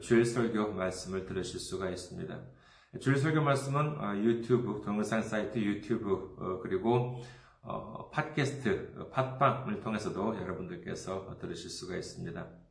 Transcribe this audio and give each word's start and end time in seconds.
주일 0.00 0.24
설교 0.24 0.72
말씀을 0.72 1.26
들으실 1.26 1.60
수가 1.60 1.90
있습니다. 1.90 2.40
주일 3.00 3.16
설교 3.16 3.42
말씀은 3.42 4.00
어, 4.00 4.16
유튜브 4.16 4.80
동영상 4.84 5.22
사이트 5.22 5.58
유튜브 5.58 6.36
어, 6.38 6.60
그리고 6.62 7.22
어, 7.62 8.10
팟캐스트 8.10 9.08
팟빵을 9.10 9.80
통해서도 9.80 10.36
여러분들께서 10.40 11.38
들으실 11.40 11.70
수가 11.70 11.96
있습니다. 11.96 12.62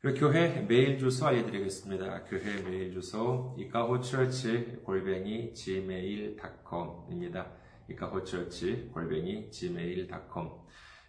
그리고 0.00 0.18
교회 0.18 0.60
메일 0.62 0.98
주소 0.98 1.26
알려드리겠습니다. 1.26 2.24
교회 2.24 2.60
메일 2.62 2.92
주소 2.92 3.56
이카호처치 3.58 4.80
골뱅이 4.84 5.54
gmail.com입니다. 5.54 7.52
이카호처치 7.88 8.90
골뱅이 8.92 9.50
gmail.com 9.50 10.50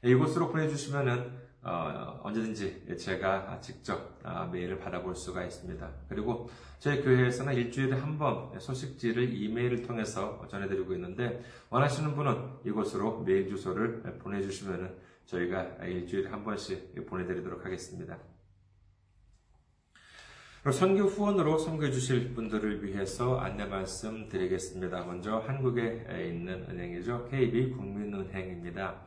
이곳으로 0.04 0.50
보내주시면은 0.50 1.43
어, 1.66 2.20
언제든지 2.24 2.98
제가 2.98 3.60
직접 3.62 4.20
아, 4.24 4.46
메일을 4.46 4.80
받아볼 4.80 5.16
수가 5.16 5.44
있습니다. 5.46 5.90
그리고 6.10 6.50
저희 6.80 7.02
교회에서는 7.02 7.54
일주일에 7.54 7.96
한 7.98 8.18
번 8.18 8.60
소식지를 8.60 9.34
이메일을 9.34 9.84
통해서 9.84 10.46
전해드리고 10.50 10.94
있는데 10.94 11.42
원하시는 11.70 12.14
분은 12.16 12.60
이곳으로 12.66 13.22
메일 13.22 13.48
주소를 13.50 14.02
보내주시면 14.20 14.96
저희가 15.26 15.86
일주일에 15.86 16.30
한 16.30 16.44
번씩 16.44 17.06
보내드리도록 17.08 17.66
하겠습니다. 17.66 18.18
선교 20.72 21.04
후원으로 21.06 21.58
선교해 21.58 21.92
주실 21.92 22.34
분들을 22.34 22.86
위해서 22.86 23.38
안내 23.38 23.66
말씀 23.66 24.30
드리겠습니다. 24.30 25.04
먼저 25.04 25.40
한국에 25.40 26.06
있는 26.30 26.66
은행이죠. 26.70 27.28
KB 27.30 27.72
국민은행입니다. 27.72 29.02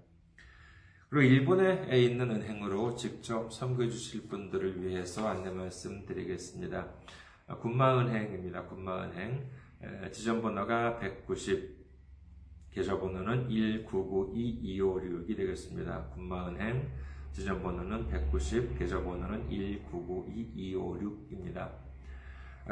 그리고 1.08 1.34
일본에 1.34 1.97
있는 1.97 2.30
은행으로 2.30 2.94
직접 2.97 3.50
선거해 3.52 3.88
주실 3.88 4.27
분들을 4.28 4.82
위해서 4.82 5.28
안내 5.28 5.50
말씀 5.50 6.04
드리겠습니다. 6.04 6.92
군마은행입니다. 7.60 8.66
군마은행 8.66 9.48
지점번호가 10.12 10.98
190 10.98 11.77
계좌번호는 12.72 13.48
1992256이 13.48 15.36
되겠습니다. 15.36 16.08
군마은행 16.08 16.91
지점번호는 17.36 18.08
190, 18.08 18.78
계좌번호는 18.78 19.50
1992256입니다. 19.50 21.70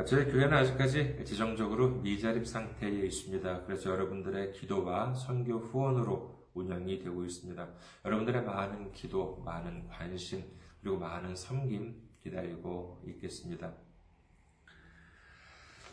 저희 0.06 0.24
교회는 0.24 0.54
아직까지 0.54 1.22
지정적으로 1.22 2.00
미자립 2.00 2.46
상태에 2.46 3.04
있습니다. 3.04 3.64
그래서 3.66 3.90
여러분들의 3.90 4.52
기도와 4.52 5.12
선교 5.12 5.58
후원으로 5.58 6.48
운영이 6.54 7.00
되고 7.00 7.26
있습니다. 7.26 7.68
여러분들의 8.06 8.42
많은 8.42 8.90
기도, 8.92 9.42
많은 9.44 9.86
관심, 9.86 10.42
그리고 10.80 10.96
많은 10.96 11.36
섬김 11.36 12.00
기다리고 12.22 13.02
있겠습니다. 13.06 13.74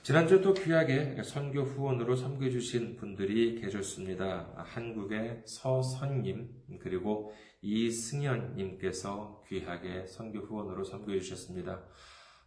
지난주도 0.02 0.54
귀하게 0.54 1.22
선교 1.24 1.64
후원으로 1.64 2.16
섬겨주신 2.16 2.96
분들이 2.96 3.60
계셨습니다. 3.60 4.54
한국의 4.56 5.42
서선님, 5.46 6.80
그리고 6.80 7.34
이승현님께서 7.62 9.44
귀하게 9.48 10.06
선교 10.08 10.40
후원으로 10.40 10.84
섬겨주셨습니다. 10.84 11.82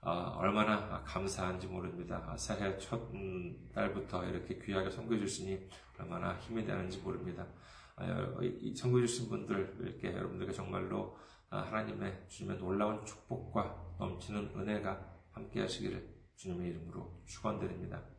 어, 0.02 0.10
얼마나 0.36 1.02
감사한지 1.02 1.66
모릅니다. 1.66 2.36
새해 2.36 2.76
첫 2.78 3.10
음, 3.14 3.70
달부터 3.72 4.26
이렇게 4.26 4.58
귀하게 4.58 4.90
섬겨주시니 4.90 5.68
얼마나 5.98 6.36
힘이 6.40 6.64
되는지 6.64 6.98
모릅니다. 6.98 7.46
어, 7.96 8.38
섬겨주신 8.76 9.28
분들, 9.30 9.76
이렇게 9.80 10.12
여러분들께 10.12 10.52
정말로 10.52 11.16
아, 11.54 11.60
하나님의 11.60 12.24
주님의 12.28 12.58
놀라운 12.58 13.04
축복과 13.06 13.94
넘치는 14.00 14.50
은혜가 14.56 15.20
함께 15.30 15.60
하시기를 15.60 16.04
주님의 16.34 16.70
이름으로 16.70 17.22
축원드립니다. 17.26 17.98
아, 17.98 18.10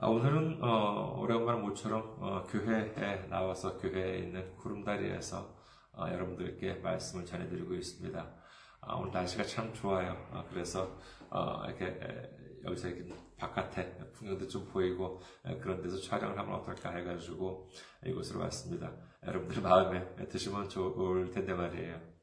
오늘은 0.00 0.62
어, 0.62 1.18
오래간만에 1.18 1.60
모처럼 1.60 2.16
어, 2.20 2.44
교회에 2.48 3.26
나와서 3.28 3.76
교회에 3.78 4.18
있는 4.18 4.54
구름다리에서 4.54 5.56
어, 5.92 6.06
여러분들께 6.08 6.74
말씀을 6.74 7.26
전해드리고 7.26 7.74
있습니다. 7.74 8.34
아, 8.80 8.94
오늘 8.94 9.10
날씨가 9.10 9.42
참 9.42 9.74
좋아요. 9.74 10.12
아, 10.30 10.44
그래서 10.50 10.96
어, 11.30 11.64
이렇게 11.66 11.98
여기서 12.64 12.90
이렇게 12.90 13.12
바깥에 13.36 13.98
풍경도 14.12 14.46
좀 14.46 14.66
보이고 14.66 15.20
그런 15.60 15.82
데서 15.82 16.00
촬영을 16.00 16.38
하면 16.38 16.54
어떨까 16.54 16.90
해가지고 16.90 17.68
이곳으로 18.06 18.38
왔습니다. 18.42 18.92
여러분들 19.26 19.62
마음에 19.62 20.14
드시면 20.28 20.68
좋을 20.68 21.32
텐데 21.32 21.54
말이에요. 21.54 22.17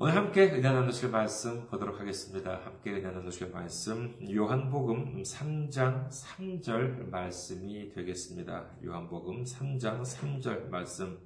오늘 0.00 0.14
함께 0.14 0.44
은혜 0.44 0.60
나누실 0.60 1.10
말씀 1.10 1.66
보도록 1.66 1.98
하겠습니다. 1.98 2.60
함께 2.64 2.92
은혜 2.92 3.10
나누실 3.10 3.50
말씀 3.50 4.16
요한복음 4.32 5.24
3장 5.24 6.08
3절 6.08 7.10
말씀이 7.10 7.88
되겠습니다. 7.88 8.76
요한복음 8.84 9.42
3장 9.42 10.02
3절 10.02 10.68
말씀 10.68 11.18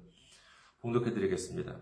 봉독해 0.81 1.13
드리겠습니다. 1.13 1.81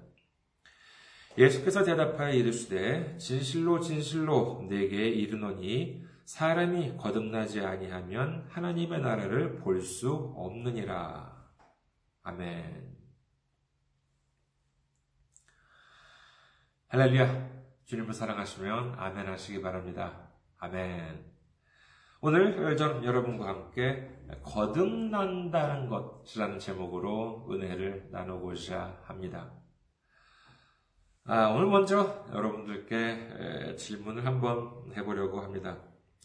예수께서 1.37 1.85
대답하여 1.85 2.33
이르시되 2.33 3.17
진실로 3.19 3.79
진실로 3.79 4.67
내게 4.69 5.07
이르노니 5.07 6.03
사람이 6.25 6.97
거듭나지 6.97 7.61
아니하면 7.61 8.47
하나님의 8.49 8.99
나라를 8.99 9.59
볼 9.59 9.81
수 9.81 10.33
없느니라. 10.35 11.41
아멘. 12.23 13.00
할렐루야. 16.93 17.49
주님을 17.85 18.13
사랑하시면 18.13 18.95
아멘 18.97 19.25
하시기 19.25 19.61
바랍니다. 19.61 20.27
아멘. 20.57 21.23
오늘 22.19 22.75
저는 22.75 23.05
여러분과 23.05 23.47
함께 23.47 24.09
거듭난다는 24.43 25.87
것이라는 25.87 26.59
제목으로 26.59 27.47
은혜를 27.49 28.09
나누고자 28.11 29.03
합니다. 29.05 29.53
아, 31.23 31.47
오늘 31.51 31.67
먼저 31.67 32.25
여러분들께 32.33 33.77
질문을 33.77 34.25
한번 34.25 34.91
해보려고 34.93 35.39
합니다. 35.39 35.77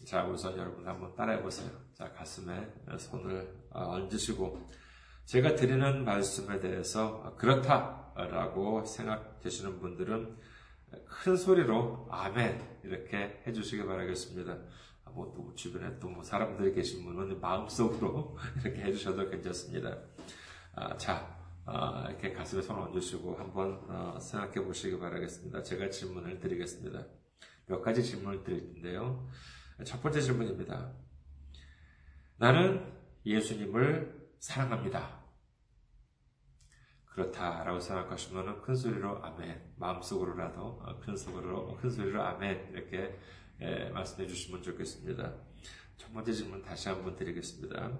자, 0.05 0.25
우선 0.25 0.57
여러분 0.57 0.85
한번 0.85 1.15
따라해 1.15 1.41
보세요. 1.41 1.71
자, 1.93 2.11
가슴에 2.11 2.67
손을 2.97 3.55
얹으시고 3.69 4.67
제가 5.23 5.55
드리는 5.55 6.03
말씀에 6.03 6.59
대해서 6.59 7.37
그렇다라고 7.37 8.83
생각되시는 8.83 9.79
분들은 9.79 10.46
큰 11.05 11.35
소리로 11.35 12.07
아멘 12.11 12.79
이렇게 12.83 13.41
해주시기 13.45 13.85
바라겠습니다. 13.85 14.57
아, 15.05 15.09
뭐또 15.11 15.53
주변에 15.55 15.99
또 15.99 16.09
뭐 16.09 16.23
사람들이 16.23 16.73
계신 16.73 17.03
분은 17.03 17.39
마음속으로 17.41 18.37
이렇게 18.63 18.81
해주셔도 18.83 19.29
괜찮습니다. 19.29 19.97
아, 20.73 20.95
자, 20.97 21.37
아, 21.65 22.05
이렇게 22.09 22.31
가슴에 22.33 22.61
손을 22.61 22.81
얹으시고 22.83 23.35
한번 23.35 23.79
어, 23.89 24.17
생각해 24.19 24.63
보시기 24.65 24.97
바라겠습니다. 24.99 25.63
제가 25.63 25.89
질문을 25.89 26.39
드리겠습니다. 26.39 27.05
몇 27.65 27.81
가지 27.81 28.01
질문을 28.03 28.43
드릴 28.43 28.73
텐데요. 28.73 29.27
첫 29.83 30.01
번째 30.01 30.21
질문입니다. 30.21 30.93
나는 32.37 32.93
예수님을 33.25 34.29
사랑합니다. 34.39 35.26
그렇다라고 37.17 37.79
생각하시면 37.79 38.61
큰 38.61 38.75
소리로 38.75 39.25
아멘, 39.25 39.59
마음속으로라도 39.77 40.61
어, 40.61 40.99
큰 40.99 41.17
소리로 41.17 41.75
큰 41.77 41.89
소리로 41.89 42.21
아멘 42.21 42.69
이렇게 42.71 43.17
예, 43.59 43.89
말씀해 43.89 44.27
주시면 44.27 44.61
좋겠습니다. 44.61 45.33
첫 45.97 46.13
번째 46.13 46.31
질문 46.31 46.61
다시 46.61 46.89
한번 46.89 47.15
드리겠습니다. 47.15 47.97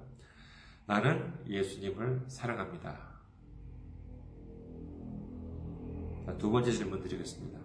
나는 0.85 1.33
예수님을 1.47 2.25
사랑합니다. 2.27 3.17
두 6.37 6.51
번째 6.51 6.71
질문 6.71 7.01
드리겠습니다. 7.01 7.59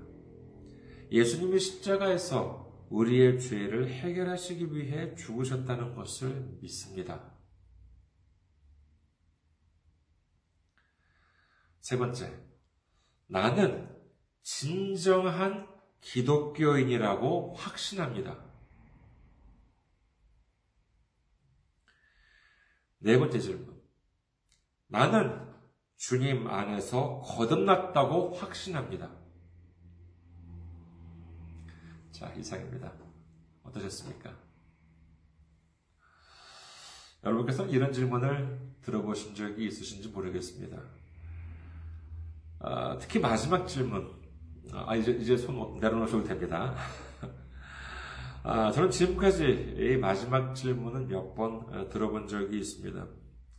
예수님이 1.11 1.61
십자가에서 1.61 2.87
우리의 2.89 3.39
죄를 3.39 3.91
해결하시기 3.91 4.75
위해 4.75 5.15
죽으셨다는 5.15 5.95
것을 5.95 6.57
믿습니다. 6.63 7.32
세 11.83 11.99
번째, 11.99 12.33
나는 13.27 13.93
진정한 14.43 15.69
기독교인이라고 16.01 17.55
확신합니다. 17.55 18.39
네 22.99 23.19
번째 23.19 23.41
질문. 23.41 23.83
나는 24.87 25.53
주님 25.97 26.47
안에서 26.47 27.21
거듭났다고 27.21 28.33
확신합니다. 28.35 29.11
자, 32.13 32.33
이상입니다. 32.35 32.93
어떠셨습니까? 33.65 34.39
여러분께서 37.25 37.67
이런 37.67 37.93
질문을 37.93 38.77
들어보신 38.83 39.35
적이 39.35 39.67
있으신지 39.67 40.09
모르겠습니다. 40.11 41.02
아, 42.63 42.97
특히 42.97 43.19
마지막 43.19 43.67
질문. 43.67 44.09
아, 44.73 44.95
이제, 44.95 45.11
이제 45.13 45.37
손 45.37 45.81
내려놓으셔도 45.81 46.23
됩니다. 46.23 46.75
아, 48.45 48.71
저는 48.71 48.91
지금까지 48.91 49.75
이 49.79 49.97
마지막 49.97 50.55
질문은 50.55 51.09
몇번 51.09 51.67
어, 51.69 51.89
들어본 51.89 52.29
적이 52.29 52.61
있습니다. 52.61 53.05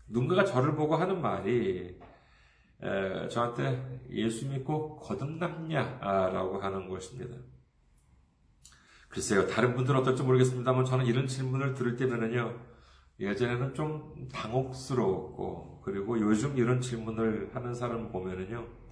누군가가 0.08 0.46
저를 0.46 0.76
보고 0.76 0.96
하는 0.96 1.22
말이 1.22 2.00
에, 2.82 3.28
저한테 3.28 4.08
예수 4.12 4.48
믿고 4.48 4.98
거듭났냐라고 4.98 6.60
하는 6.60 6.88
것입니다. 6.88 7.36
글쎄요, 9.10 9.48
다른 9.48 9.76
분들은 9.76 10.00
어떨지 10.00 10.24
모르겠습니다만 10.24 10.86
저는 10.86 11.06
이런 11.06 11.28
질문을 11.28 11.74
들을 11.74 11.98
때면은요, 11.98 12.58
예전에는 13.20 13.74
좀 13.74 14.28
당혹스러웠고, 14.34 15.82
그리고 15.84 16.20
요즘 16.20 16.58
이런 16.58 16.82
질문을 16.82 17.52
하는 17.54 17.76
사람 17.76 18.12
보면은요, 18.12 18.83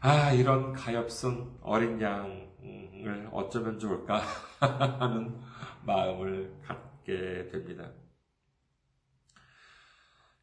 아, 0.00 0.32
이런 0.32 0.72
가엾은 0.74 1.58
어린 1.60 2.00
양을 2.00 3.30
어쩌면 3.32 3.80
좋을까 3.80 4.22
하는 4.60 5.36
마음을 5.84 6.54
갖게 6.62 7.48
됩니다. 7.48 7.90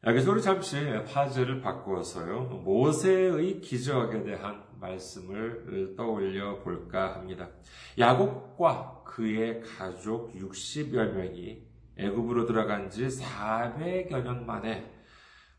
여기서 0.04 0.32
우리 0.32 0.42
잠시 0.42 0.78
화제를 0.78 1.62
바꾸어서요, 1.62 2.42
모세의 2.64 3.62
기적에 3.62 4.24
대한 4.24 4.62
말씀을 4.78 5.94
떠올려 5.96 6.60
볼까 6.62 7.14
합니다. 7.14 7.48
야곱과 7.98 9.04
그의 9.06 9.62
가족 9.62 10.34
60여 10.34 11.12
명이 11.12 11.66
애굽으로 11.96 12.44
들어간 12.44 12.90
지 12.90 13.06
400여 13.06 14.22
년 14.22 14.44
만에 14.44 14.92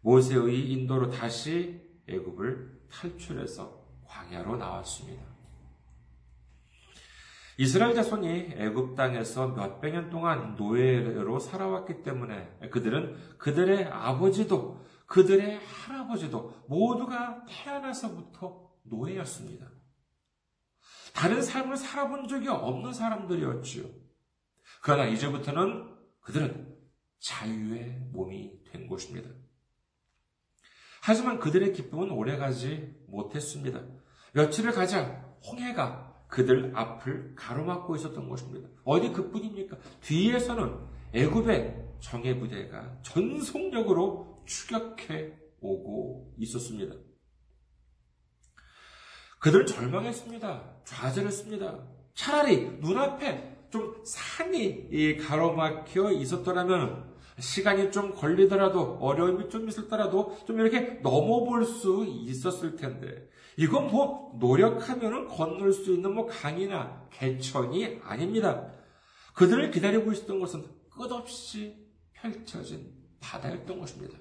모세의 0.01 0.71
인도로 0.71 1.09
다시 1.09 1.81
애굽을 2.07 2.77
탈출해서 2.91 3.76
광야로 4.07 4.57
나왔습니다. 4.57 5.23
이스라엘 7.59 7.95
자손이 7.95 8.53
애굽 8.55 8.95
땅에서 8.95 9.47
몇백 9.47 9.93
년 9.93 10.09
동안 10.09 10.55
노예로 10.55 11.39
살아왔기 11.39 12.03
때문에 12.03 12.69
그들은 12.69 13.37
그들의 13.39 13.85
아버지도 13.85 14.85
그들의 15.07 15.59
할아버지도 15.59 16.65
모두가 16.67 17.43
태어나서부터 17.47 18.69
노예였습니다. 18.83 19.67
다른 21.13 21.41
삶을 21.41 21.77
살아본 21.77 22.27
적이 22.27 22.49
없는 22.49 22.93
사람들이었지요. 22.93 23.85
그러나 24.83 25.05
이제부터는 25.05 25.95
그들은 26.19 26.77
자유의 27.19 28.09
몸이 28.11 28.63
된 28.65 28.87
것입니다. 28.87 29.29
하지만 31.01 31.39
그들의 31.39 31.73
기쁨은 31.73 32.11
오래가지 32.11 32.95
못했습니다. 33.07 33.81
며칠을 34.33 34.71
가자 34.71 35.25
홍해가 35.45 36.25
그들 36.27 36.73
앞을 36.75 37.33
가로막고 37.35 37.95
있었던 37.95 38.27
것입니다. 38.27 38.67
어디 38.83 39.11
그뿐입니까? 39.11 39.77
뒤에서는 40.01 40.77
애굽의 41.13 41.87
정예 41.99 42.37
부대가 42.37 42.97
전속력으로 43.01 44.43
추격해 44.45 45.33
오고 45.61 46.33
있었습니다. 46.37 46.95
그들 49.39 49.65
절망했습니다. 49.65 50.81
좌절했습니다. 50.83 51.83
차라리 52.13 52.71
눈앞에 52.79 53.67
좀 53.69 53.95
산이 54.03 55.17
가로막혀 55.17 56.11
있었더라면 56.11 57.15
시간이 57.39 57.91
좀 57.91 58.13
걸리더라도 58.13 58.97
어려움이 58.99 59.49
좀 59.49 59.67
있었더라도 59.67 60.37
좀 60.45 60.59
이렇게 60.59 60.99
넘어볼 61.01 61.65
수 61.65 62.05
있었을 62.07 62.75
텐데 62.75 63.29
이건 63.57 63.87
뭐 63.87 64.35
노력하면 64.39 65.27
건널 65.27 65.73
수 65.73 65.93
있는 65.93 66.13
뭐 66.13 66.27
강이나 66.27 67.07
개천이 67.11 68.01
아닙니다. 68.03 68.71
그들을 69.33 69.71
기다리고 69.71 70.11
있었던 70.11 70.39
것은 70.39 70.65
끝없이 70.89 71.75
펼쳐진 72.13 72.93
바다였던 73.19 73.79
것입니다. 73.79 74.17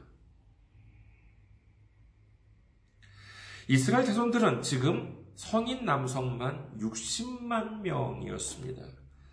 이스라엘 3.69 4.05
자손들은 4.07 4.63
지금 4.63 5.27
성인 5.35 5.85
남성만 5.85 6.79
60만 6.81 7.81
명이었습니다. 7.83 8.83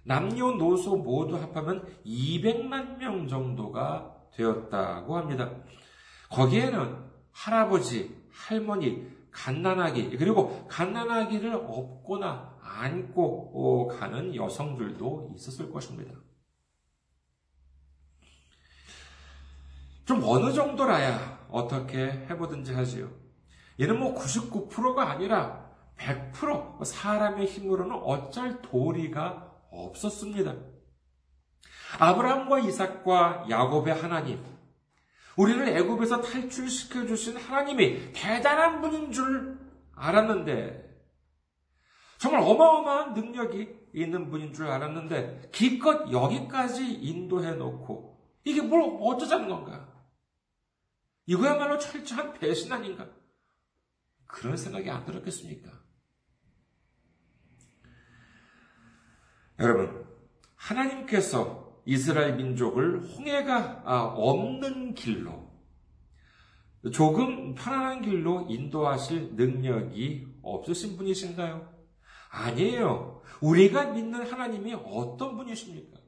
남녀노소 0.03 0.97
모두 0.97 1.37
합하면 1.37 1.85
200만 2.05 2.97
명 2.97 3.27
정도가 3.27 4.13
되었다고 4.33 5.17
합니다. 5.17 5.63
거기에는 6.29 6.97
할아버지, 7.31 8.21
할머니, 8.31 9.07
갓난아기, 9.33 10.15
그리고 10.17 10.65
갓난아기를 10.67 11.53
업거나 11.55 12.57
안고 12.61 13.87
가는 13.87 14.35
여성들도 14.35 15.33
있었을 15.35 15.71
것입니다. 15.71 16.13
좀 20.05 20.21
어느 20.23 20.53
정도라야 20.53 21.47
어떻게 21.49 22.05
해보든지 22.29 22.73
하지요. 22.73 23.09
이는 23.77 23.99
뭐 23.99 24.13
99%가 24.13 25.09
아니라 25.09 25.71
100% 25.97 26.83
사람의 26.83 27.47
힘으로는 27.47 27.95
어쩔 27.95 28.61
도리가 28.61 29.51
없었습니다. 29.71 30.55
아브라함과 31.99 32.59
이삭과 32.59 33.45
야곱의 33.49 33.93
하나님, 33.93 34.43
우리를 35.37 35.67
애굽에서 35.67 36.21
탈출시켜 36.21 37.05
주신 37.07 37.37
하나님이 37.37 38.13
대단한 38.13 38.81
분인 38.81 39.11
줄 39.11 39.57
알았는데 39.95 40.83
정말 42.17 42.41
어마어마한 42.41 43.13
능력이 43.13 43.89
있는 43.93 44.29
분인 44.29 44.53
줄 44.53 44.67
알았는데 44.67 45.49
기껏 45.51 46.11
여기까지 46.11 46.93
인도해 46.93 47.51
놓고 47.51 48.13
이게 48.43 48.61
뭘 48.61 48.97
어쩌자는 49.01 49.47
건가? 49.47 49.89
이거야말로 51.25 51.79
철저한 51.79 52.33
배신 52.33 52.71
아닌가? 52.71 53.07
그런 54.25 54.57
생각이 54.57 54.89
안 54.89 55.05
들었겠습니까? 55.05 55.71
여러분, 59.59 60.05
하나님께서 60.55 61.62
이스라엘 61.85 62.35
민족을 62.35 63.01
홍해가 63.01 63.83
아, 63.85 64.01
없는 64.15 64.95
길로 64.95 65.51
조금 66.91 67.55
편안한 67.55 68.01
길로 68.01 68.45
인도하실 68.49 69.35
능력이 69.35 70.27
없으신 70.41 70.97
분이신가요? 70.97 71.71
아니에요. 72.29 73.21
우리가 73.41 73.91
믿는 73.91 74.29
하나님이 74.29 74.73
어떤 74.73 75.37
분이십니까? 75.37 75.99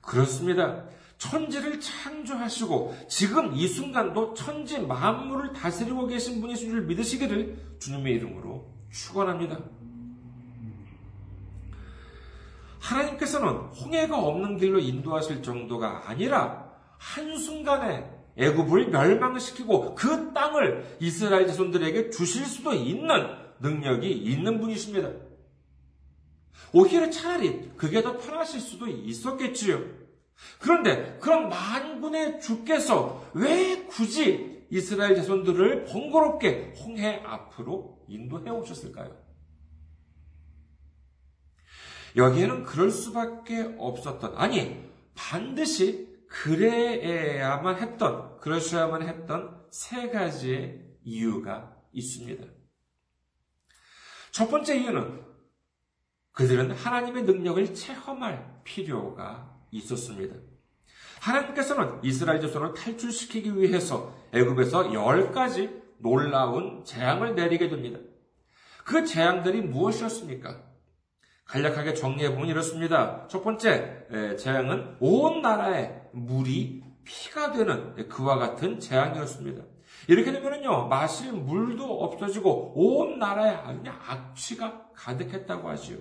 그렇습니다. 0.00 0.88
천지를 1.18 1.80
창조하시고 1.80 2.96
지금 3.08 3.54
이 3.54 3.66
순간도 3.66 4.34
천지 4.34 4.78
만물을 4.78 5.52
다스리고 5.52 6.06
계신 6.06 6.40
분이신 6.40 6.70
줄 6.70 6.86
믿으시기를 6.86 7.78
주님의 7.78 8.14
이름으로 8.14 8.70
축원합니다. 8.90 9.58
하나님께서는 12.86 13.48
홍해가 13.48 14.16
없는 14.16 14.58
길로 14.58 14.78
인도하실 14.78 15.42
정도가 15.42 16.08
아니라 16.08 16.72
한순간에 16.98 18.08
애굽을 18.36 18.90
멸망시키고 18.90 19.94
그 19.94 20.32
땅을 20.32 20.98
이스라엘 21.00 21.46
자손들에게 21.46 22.10
주실 22.10 22.44
수도 22.44 22.72
있는 22.72 23.08
능력이 23.60 24.10
있는 24.10 24.60
분이십니다. 24.60 25.10
오히려 26.72 27.10
차라리 27.10 27.70
그게 27.76 28.02
더 28.02 28.18
편하실 28.18 28.60
수도 28.60 28.86
있었겠지요. 28.86 29.80
그런데 30.60 31.18
그런 31.20 31.48
만군의 31.48 32.40
주께서 32.40 33.24
왜 33.32 33.84
굳이 33.86 34.66
이스라엘 34.70 35.16
자손들을 35.16 35.84
번거롭게 35.84 36.74
홍해 36.78 37.22
앞으로 37.24 37.98
인도해 38.08 38.50
오셨을까요? 38.50 39.25
여기에는 42.16 42.64
그럴 42.64 42.90
수밖에 42.90 43.74
없었던, 43.78 44.36
아니, 44.36 44.90
반드시 45.14 46.16
그래야만 46.28 47.76
했던, 47.76 48.38
그러셔야만 48.38 49.02
했던 49.02 49.64
세 49.70 50.10
가지의 50.10 50.82
이유가 51.04 51.76
있습니다. 51.92 52.44
첫 54.30 54.50
번째 54.50 54.78
이유는 54.78 55.24
그들은 56.32 56.72
하나님의 56.72 57.22
능력을 57.22 57.74
체험할 57.74 58.60
필요가 58.64 59.58
있었습니다. 59.70 60.36
하나님께서는 61.20 62.00
이스라엘 62.02 62.40
자손을 62.40 62.74
탈출시키기 62.74 63.56
위해서 63.56 64.14
애굽에서 64.32 64.92
열 64.92 65.32
가지 65.32 65.70
놀라운 65.98 66.84
재앙을 66.84 67.34
내리게 67.34 67.68
됩니다. 67.68 67.98
그 68.84 69.04
재앙들이 69.04 69.62
무엇이었습니까? 69.62 70.62
간략하게 71.46 71.94
정리해보면 71.94 72.48
이렇습니다. 72.48 73.26
첫 73.28 73.42
번째 73.42 74.36
재앙은 74.38 74.96
온 75.00 75.42
나라에 75.42 76.00
물이 76.12 76.82
피가 77.04 77.52
되는 77.52 78.08
그와 78.08 78.36
같은 78.36 78.80
재앙이었습니다. 78.80 79.62
이렇게 80.08 80.32
되면요 80.32 80.88
마실 80.88 81.32
물도 81.32 82.02
없어지고 82.04 82.72
온 82.74 83.18
나라에 83.18 83.62
그냥 83.62 83.98
악취가 84.06 84.90
가득했다고 84.94 85.68
하지요. 85.68 85.98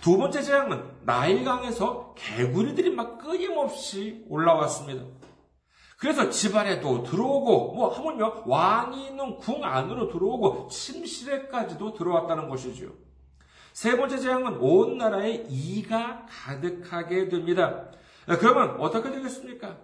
두 0.00 0.16
번째 0.16 0.42
재앙은 0.42 0.98
나일강에서 1.02 2.14
개구리들이 2.16 2.90
막 2.90 3.18
끊임없이 3.18 4.24
올라왔습니다. 4.28 5.04
그래서 5.98 6.30
집안에도 6.30 7.02
들어오고 7.02 7.74
뭐 7.74 7.88
하물며 7.88 8.44
왕이 8.46 9.08
있는 9.08 9.36
궁 9.36 9.62
안으로 9.62 10.08
들어오고 10.08 10.68
침실에까지도 10.68 11.92
들어왔다는 11.92 12.48
것이지요. 12.48 13.09
세 13.80 13.96
번째 13.96 14.18
재앙은 14.18 14.58
온 14.58 14.98
나라에 14.98 15.46
이가 15.48 16.26
가득하게 16.28 17.30
됩니다. 17.30 17.86
그러면 18.26 18.78
어떻게 18.78 19.10
되겠습니까? 19.10 19.74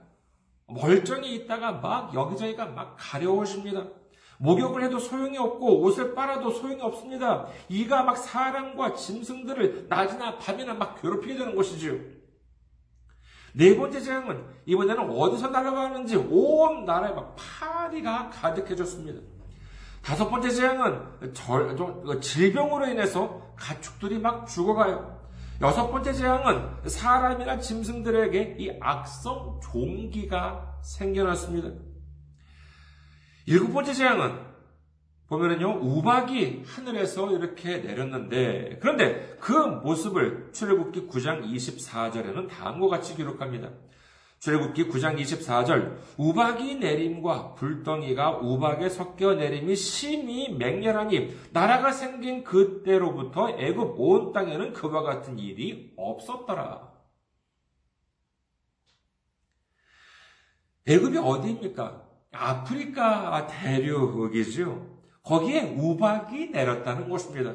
멀쩡히 0.67 1.35
있다가 1.37 1.73
막 1.73 2.15
여기저기가 2.15 2.67
막 2.67 2.95
가려워집니다. 3.01 3.87
목욕을 4.37 4.85
해도 4.85 4.99
소용이 4.99 5.39
없고 5.39 5.81
옷을 5.81 6.15
빨아도 6.15 6.51
소용이 6.51 6.83
없습니다. 6.83 7.47
이가 7.71 8.03
막 8.03 8.19
사람과 8.19 8.93
짐승들을 8.93 9.87
낮이나 9.89 10.37
밤이나 10.37 10.75
막 10.75 11.01
괴롭히게 11.01 11.39
되는 11.39 11.57
것이지요. 11.57 11.99
네 13.55 13.79
번째 13.79 13.99
재앙은 13.99 14.45
이번에는 14.67 15.11
어디서 15.11 15.49
날아가는지 15.49 16.17
온 16.17 16.85
나라에 16.85 17.15
막 17.15 17.35
파리가 17.35 18.29
가득해졌습니다. 18.29 19.36
다섯 20.07 20.31
번째 20.31 20.51
재앙은 20.51 21.35
절, 21.35 21.75
그 21.75 22.21
질병으로 22.21 22.87
인해서 22.87 23.43
가축들이 23.57 24.21
막 24.21 24.47
죽어가요. 24.47 25.21
여섯 25.61 25.91
번째 25.91 26.13
재앙은 26.13 26.89
사람이나 26.89 27.59
짐승들에게 27.59 28.57
이 28.61 28.79
악성 28.81 29.59
종기가 29.61 30.79
생겨났습니다. 30.85 31.71
일곱 33.47 33.73
번째 33.73 33.95
재앙은 33.95 34.47
보면은요, 35.27 35.81
우박이 35.83 36.63
하늘에서 36.65 37.33
이렇게 37.33 37.79
내렸는데, 37.79 38.79
그런데 38.81 39.37
그 39.41 39.51
모습을 39.53 40.51
출애굽기 40.53 41.09
9장 41.09 41.53
24절에는 41.53 42.49
다음과 42.49 42.87
같이 42.87 43.17
기록합니다. 43.17 43.71
출애굽기 44.47 44.89
9장 44.91 45.19
24절 45.21 45.97
우박이 46.17 46.77
내림과 46.77 47.55
불덩이가 47.55 48.39
우박에 48.39 48.89
섞여 48.89 49.35
내림이 49.35 49.75
심히 49.75 50.55
맹렬하니 50.55 51.37
나라가 51.51 51.91
생긴 51.91 52.45
그때로부터 52.45 53.51
애굽 53.59 53.97
온 53.99 54.33
땅에는 54.33 54.73
그와 54.73 55.03
같은 55.03 55.37
일이 55.41 55.93
없었더라. 55.97 56.93
애굽이 60.87 61.19
어디입니까? 61.19 62.05
아프리카 62.31 63.49
대륙이죠. 63.49 65.01
거기에 65.25 65.75
우박이 65.77 66.51
내렸다는 66.51 67.09
것입니다. 67.09 67.53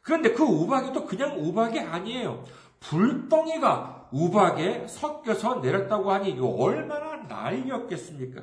그런데 0.00 0.32
그 0.32 0.42
우박이 0.42 0.94
또 0.94 1.04
그냥 1.04 1.38
우박이 1.38 1.80
아니에요. 1.80 2.44
불덩이가 2.80 4.03
우박에 4.14 4.86
섞여서 4.86 5.56
내렸다고 5.56 6.12
하니 6.12 6.30
이거 6.30 6.46
얼마나 6.46 7.16
난리였겠습니까? 7.16 8.42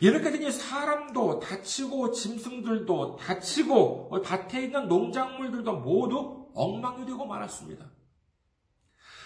이렇게 0.00 0.30
되니 0.30 0.50
사람도 0.50 1.40
다치고 1.40 2.12
짐승들도 2.12 3.16
다치고 3.16 4.22
밭에 4.24 4.62
있는 4.62 4.88
농작물들도 4.88 5.80
모두 5.80 6.46
엉망이 6.54 7.04
되고 7.04 7.26
말았습니다. 7.26 7.86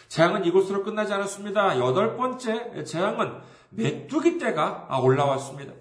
재앙은 0.08 0.46
이곳으로 0.46 0.82
끝나지 0.82 1.12
않았습니다. 1.12 1.78
여덟 1.78 2.16
번째 2.16 2.84
재앙은 2.84 3.40
메뚜기 3.70 4.38
떼가 4.38 4.98
올라왔습니다. 5.02 5.74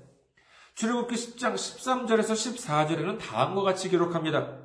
출애굽기 0.76 1.16
10장 1.16 1.56
13절에서 1.56 2.34
14절에는 2.34 3.18
다음과 3.18 3.62
같이 3.62 3.90
기록합니다. 3.90 4.57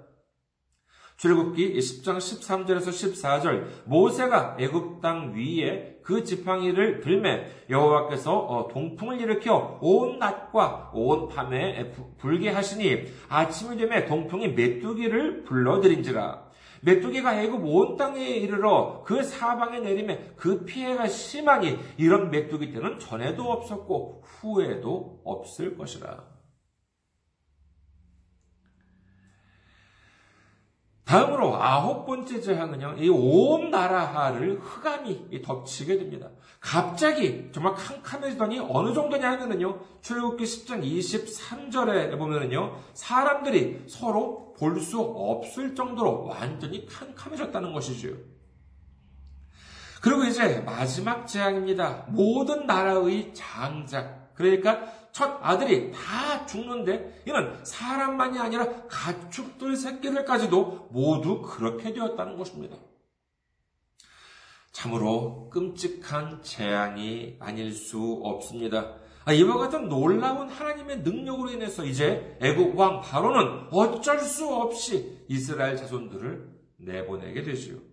출애굽기 1.23 1.79
10장 1.79 2.17
13절에서 2.17 2.88
14절 2.88 3.67
모세가 3.85 4.57
애굽 4.59 5.00
땅 5.00 5.33
위에 5.37 5.99
그 6.02 6.25
지팡이를 6.25 6.99
들매 6.99 7.47
여호와께서 7.71 8.37
어, 8.37 8.67
동풍을 8.67 9.21
일으켜 9.21 9.79
온 9.81 10.19
낮과 10.19 10.91
온 10.93 11.29
밤에 11.29 11.93
불게 12.19 12.50
하시니 12.50 13.05
아침이 13.29 13.76
되매 13.76 14.05
동풍이 14.05 14.49
메뚜기를 14.49 15.45
불러들인지라 15.45 16.43
메뚜기가 16.81 17.41
애굽 17.41 17.61
온 17.67 17.97
땅에 17.97 18.29
이르러 18.29 19.05
그 19.07 19.23
사방에 19.23 19.79
내리매 19.79 20.33
그 20.35 20.64
피해가 20.64 21.07
심하니 21.07 21.79
이런 21.99 22.33
메뚜기 22.33 22.73
때는 22.73 22.99
전에도 22.99 23.45
없었고 23.45 24.25
후에도 24.25 25.21
없을 25.25 25.79
것이라. 25.79 26.31
다음으로 31.04 31.56
아홉 31.56 32.06
번째 32.06 32.40
재앙은요, 32.40 32.94
이 32.99 33.09
온 33.09 33.71
나라를 33.71 34.61
흑암이 34.61 35.42
덮치게 35.42 35.99
됩니다. 35.99 36.30
갑자기 36.61 37.50
정말 37.52 37.75
캄캄해지더니 37.75 38.61
어느 38.61 38.94
정도냐 38.94 39.32
하면은요, 39.32 39.80
출애굽기 40.00 40.44
10장 40.44 40.82
23절에 40.85 42.16
보면은요, 42.16 42.76
사람들이 42.94 43.85
서로 43.88 44.54
볼 44.56 44.78
수 44.80 45.00
없을 45.00 45.75
정도로 45.75 46.26
완전히 46.26 46.87
캄캄해졌다는 46.87 47.73
것이죠. 47.73 48.11
그리고 50.00 50.23
이제 50.25 50.61
마지막 50.61 51.26
재앙입니다. 51.26 52.06
모든 52.09 52.66
나라의 52.66 53.35
장작. 53.35 54.35
그러니까 54.35 54.85
첫 55.12 55.38
아들이 55.42 55.92
다 55.92 56.47
죽는데 56.47 57.23
이는 57.26 57.64
사람만이 57.64 58.38
아니라 58.38 58.87
가축들 58.88 59.76
새끼들까지도 59.76 60.88
모두 60.90 61.42
그렇게 61.42 61.92
되었다는 61.92 62.37
것입니다. 62.37 62.76
참으로 64.73 65.50
끔찍한 65.50 66.42
재앙이 66.42 67.37
아닐 67.38 67.73
수 67.73 68.21
없습니다. 68.23 68.97
아, 69.25 69.33
이와 69.33 69.59
같은 69.59 69.88
놀라운 69.88 70.49
하나님의 70.49 71.00
능력으로 71.00 71.50
인해서 71.50 71.85
이제 71.85 72.37
애국 72.40 72.76
왕 72.76 73.00
바로는 73.02 73.69
어쩔 73.71 74.19
수 74.19 74.49
없이 74.49 75.25
이스라엘 75.28 75.76
자손들을 75.76 76.49
내보내게 76.78 77.42
되지요. 77.42 77.91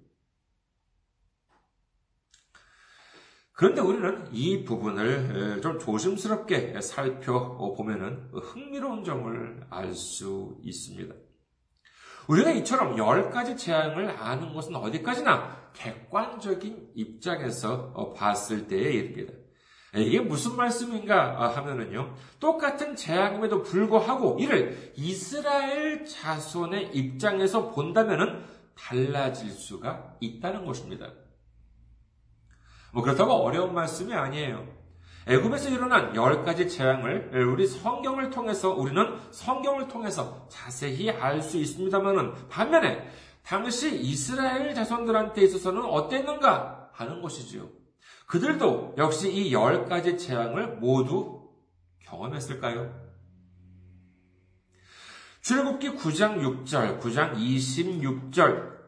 그런데 3.60 3.82
우리는 3.82 4.26
이 4.32 4.64
부분을 4.64 5.60
좀 5.62 5.80
조심스럽게 5.80 6.80
살펴보면 6.80 8.30
흥미로운 8.32 9.04
점을 9.04 9.68
알 9.70 9.94
수 9.94 10.56
있습니다. 10.64 11.14
우리가 12.30 12.52
이처럼 12.52 12.98
열 12.98 13.30
가지 13.30 13.58
재앙을 13.58 14.12
아는 14.12 14.54
것은 14.54 14.78
어디까지나 14.78 15.72
객관적인 15.74 16.92
입장에서 16.96 18.14
봤을 18.16 18.70
때에 18.70 18.94
이릅니다. 18.94 19.34
이게 19.94 20.22
무슨 20.22 20.56
말씀인가 20.56 21.50
하면은요, 21.50 22.16
똑같은 22.40 22.96
재앙임에도 22.96 23.64
불구하고 23.64 24.38
이를 24.40 24.94
이스라엘 24.96 26.06
자손의 26.06 26.92
입장에서 26.94 27.72
본다면은 27.72 28.42
달라질 28.78 29.50
수가 29.50 30.16
있다는 30.22 30.64
것입니다. 30.64 31.12
뭐 32.92 33.04
그렇다고 33.04 33.34
어려운 33.34 33.74
말씀이 33.74 34.14
아니에요. 34.14 34.66
애굽에서 35.28 35.70
일어난 35.70 36.16
열 36.16 36.44
가지 36.44 36.68
재앙을 36.68 37.32
우리 37.54 37.68
성경을 37.68 38.30
통해서 38.32 38.72
우리는 38.72 39.20
성경을 39.32 39.88
통해서 39.88 40.48
자세히 40.50 41.10
알 41.12 41.42
수 41.42 41.58
있습니다만은 41.58 42.48
반면에 42.50 43.08
당시 43.44 43.96
이스라엘 44.00 44.74
자손들한테 44.74 45.44
있어서는 45.44 45.84
어땠는가 45.84 46.90
하는 46.94 47.22
것이지요. 47.22 47.70
그들도 48.26 48.96
역시 48.98 49.32
이 49.32 49.52
열 49.54 49.86
가지 49.86 50.18
재앙을 50.18 50.78
모두 50.78 51.50
경험했을까요? 52.06 53.08
출애굽기 55.42 55.92
9장 55.92 56.40
6절, 56.66 57.00
9장 57.00 57.36
26절 57.36 58.79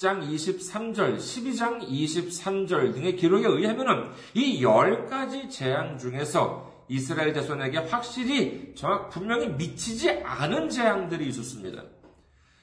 10장 0.00 0.26
23절, 0.26 1.18
12장 1.18 1.86
23절 1.86 2.94
등의 2.94 3.16
기록에 3.16 3.46
의하면은 3.46 4.10
이열 4.32 5.06
가지 5.06 5.50
재앙 5.50 5.98
중에서 5.98 6.86
이스라엘 6.88 7.34
자손에게 7.34 7.78
확실히 7.78 8.74
정확 8.74 9.10
분명히 9.10 9.48
미치지 9.48 10.10
않은 10.10 10.70
재앙들이 10.70 11.28
있었습니다. 11.28 11.84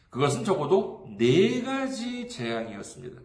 그것은 0.10 0.44
적어도 0.44 1.08
네 1.18 1.62
가지 1.62 2.28
재앙이었습니다. 2.28 3.22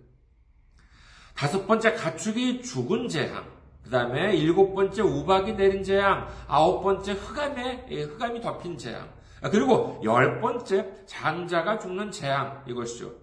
다섯 1.34 1.66
번째 1.66 1.94
가축이 1.94 2.62
죽은 2.62 3.08
재앙, 3.08 3.46
그 3.82 3.88
다음에 3.88 4.36
일곱 4.36 4.74
번째 4.74 5.00
우박이 5.00 5.54
내린 5.54 5.82
재앙, 5.82 6.28
아홉 6.46 6.82
번째 6.82 7.12
흑암에, 7.12 7.86
예, 7.90 8.02
흑암이 8.02 8.42
덮인 8.42 8.76
재앙, 8.76 9.08
아, 9.40 9.48
그리고 9.48 10.00
열 10.04 10.38
번째 10.40 10.86
장자가 11.06 11.78
죽는 11.78 12.10
재앙, 12.10 12.62
이것이죠. 12.68 13.21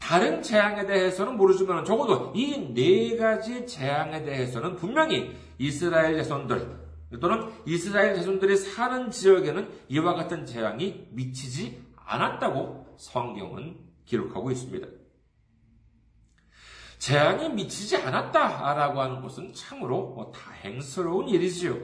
다른 0.00 0.42
재앙에 0.42 0.86
대해서는 0.86 1.36
모르지만 1.36 1.84
적어도 1.84 2.32
이 2.34 2.74
네 2.74 3.16
가지 3.16 3.66
재앙에 3.66 4.24
대해서는 4.24 4.74
분명히 4.76 5.36
이스라엘 5.58 6.16
자손들 6.16 6.80
또는 7.20 7.48
이스라엘 7.66 8.16
자손들이 8.16 8.56
사는 8.56 9.10
지역에는 9.10 9.68
이와 9.88 10.14
같은 10.14 10.46
재앙이 10.46 11.08
미치지 11.10 11.84
않았다고 12.06 12.96
성경은 12.98 13.76
기록하고 14.04 14.50
있습니다. 14.50 14.86
재앙이 16.98 17.50
미치지 17.50 17.96
않았다라고 17.96 19.00
하는 19.00 19.20
것은 19.22 19.52
참으로 19.54 20.08
뭐 20.08 20.32
다행스러운 20.32 21.28
일이지요. 21.28 21.78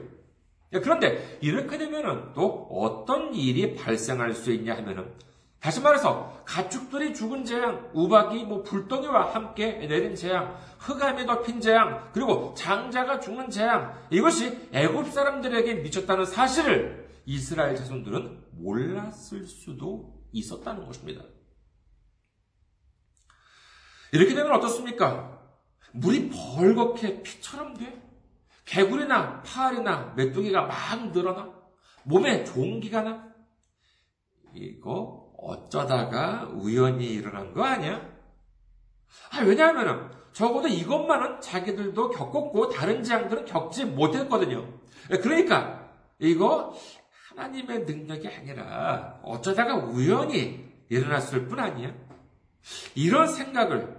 그런데 0.71 1.37
이렇게 1.41 1.77
되면은 1.77 2.33
또 2.33 2.67
어떤 2.71 3.33
일이 3.33 3.75
발생할 3.75 4.33
수 4.33 4.51
있냐 4.51 4.75
하면은 4.77 5.13
다시 5.59 5.81
말해서 5.81 6.43
가축들이 6.45 7.13
죽은 7.13 7.43
재앙, 7.43 7.89
우박이 7.93 8.45
뭐 8.45 8.61
불덩이와 8.61 9.33
함께 9.33 9.73
내린 9.87 10.15
재앙, 10.15 10.55
흑암이 10.79 11.25
덮인 11.25 11.59
재앙, 11.59 12.11
그리고 12.13 12.53
장자가 12.55 13.19
죽는 13.19 13.49
재앙 13.49 13.93
이것이 14.11 14.69
애굽 14.71 15.11
사람들에게 15.11 15.75
미쳤다는 15.75 16.25
사실을 16.25 17.09
이스라엘 17.25 17.75
자손들은 17.75 18.45
몰랐을 18.51 19.45
수도 19.45 20.23
있었다는 20.31 20.85
것입니다. 20.85 21.23
이렇게 24.13 24.33
되면 24.33 24.51
어떻습니까? 24.53 25.37
물이 25.91 26.29
벌겋게 26.29 27.23
피처럼 27.23 27.75
돼? 27.75 28.01
개구리나 28.65 29.41
파알이나 29.41 30.13
메뚜기가 30.15 30.61
막 30.63 31.11
늘어나? 31.11 31.51
몸에 32.03 32.43
종기가 32.45 33.01
나? 33.01 33.27
이거 34.53 35.26
어쩌다가 35.37 36.49
우연히 36.53 37.05
일어난 37.07 37.53
거 37.53 37.63
아니야? 37.63 38.01
아, 39.31 39.41
왜냐하면 39.41 40.11
적어도 40.33 40.67
이것만은 40.67 41.41
자기들도 41.41 42.09
겪었고 42.09 42.69
다른 42.69 43.03
재앙들은 43.03 43.45
겪지 43.45 43.85
못했거든요. 43.85 44.67
그러니까 45.21 45.89
이거 46.19 46.75
하나님의 47.29 47.85
능력이 47.85 48.27
아니라 48.27 49.19
어쩌다가 49.23 49.75
우연히 49.77 50.67
일어났을 50.89 51.47
뿐 51.47 51.59
아니야? 51.59 51.93
이런 52.95 53.27
생각을 53.27 53.97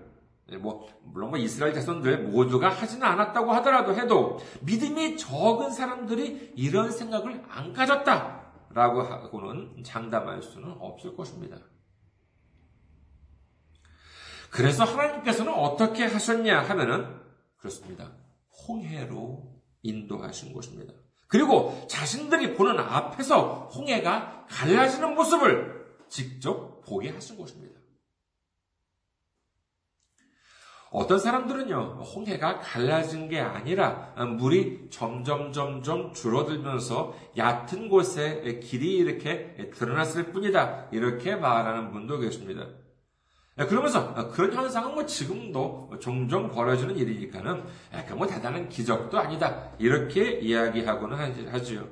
뭐 0.60 0.88
물론 1.02 1.30
뭐 1.30 1.38
이스라엘 1.38 1.74
자손들 1.74 2.24
모두가 2.24 2.68
하지는 2.68 3.06
않았다고 3.06 3.52
하더라도 3.54 3.94
해도 3.94 4.38
믿음이 4.62 5.16
적은 5.16 5.70
사람들이 5.70 6.52
이런 6.56 6.90
생각을 6.90 7.44
안 7.48 7.72
가졌다 7.72 8.37
라고 8.70 9.02
하고는 9.02 9.82
장담할 9.82 10.42
수는 10.42 10.76
없을 10.80 11.16
것입니다. 11.16 11.58
그래서 14.50 14.84
하나님께서는 14.84 15.52
어떻게 15.52 16.04
하셨냐 16.04 16.62
하면은 16.62 17.20
그렇습니다. 17.56 18.12
홍해로 18.66 19.60
인도하신 19.82 20.52
것입니다. 20.52 20.94
그리고 21.26 21.86
자신들이 21.88 22.54
보는 22.54 22.78
앞에서 22.78 23.68
홍해가 23.74 24.46
갈라지는 24.48 25.14
모습을 25.14 25.96
직접 26.08 26.80
보게 26.82 27.10
하신 27.10 27.38
것입니다. 27.38 27.67
어떤 30.90 31.18
사람들은요, 31.18 32.02
홍해가 32.02 32.60
갈라진 32.60 33.28
게 33.28 33.40
아니라 33.40 34.14
물이 34.38 34.88
점점 34.90 35.52
점점 35.52 36.14
줄어들면서 36.14 37.14
얕은 37.36 37.88
곳에 37.88 38.60
길이 38.62 38.96
이렇게 38.96 39.70
드러났을 39.74 40.32
뿐이다. 40.32 40.88
이렇게 40.92 41.36
말하는 41.36 41.92
분도 41.92 42.18
계십니다. 42.18 42.66
그러면서 43.56 44.30
그런 44.30 44.52
현상은 44.54 44.94
뭐 44.94 45.04
지금도 45.04 45.98
종종 46.00 46.48
벌어지는 46.48 46.96
일이니까는 46.96 47.64
뭐 48.16 48.26
대단한 48.26 48.68
기적도 48.68 49.18
아니다. 49.18 49.72
이렇게 49.78 50.38
이야기하고는 50.38 51.48
하지요. 51.52 51.86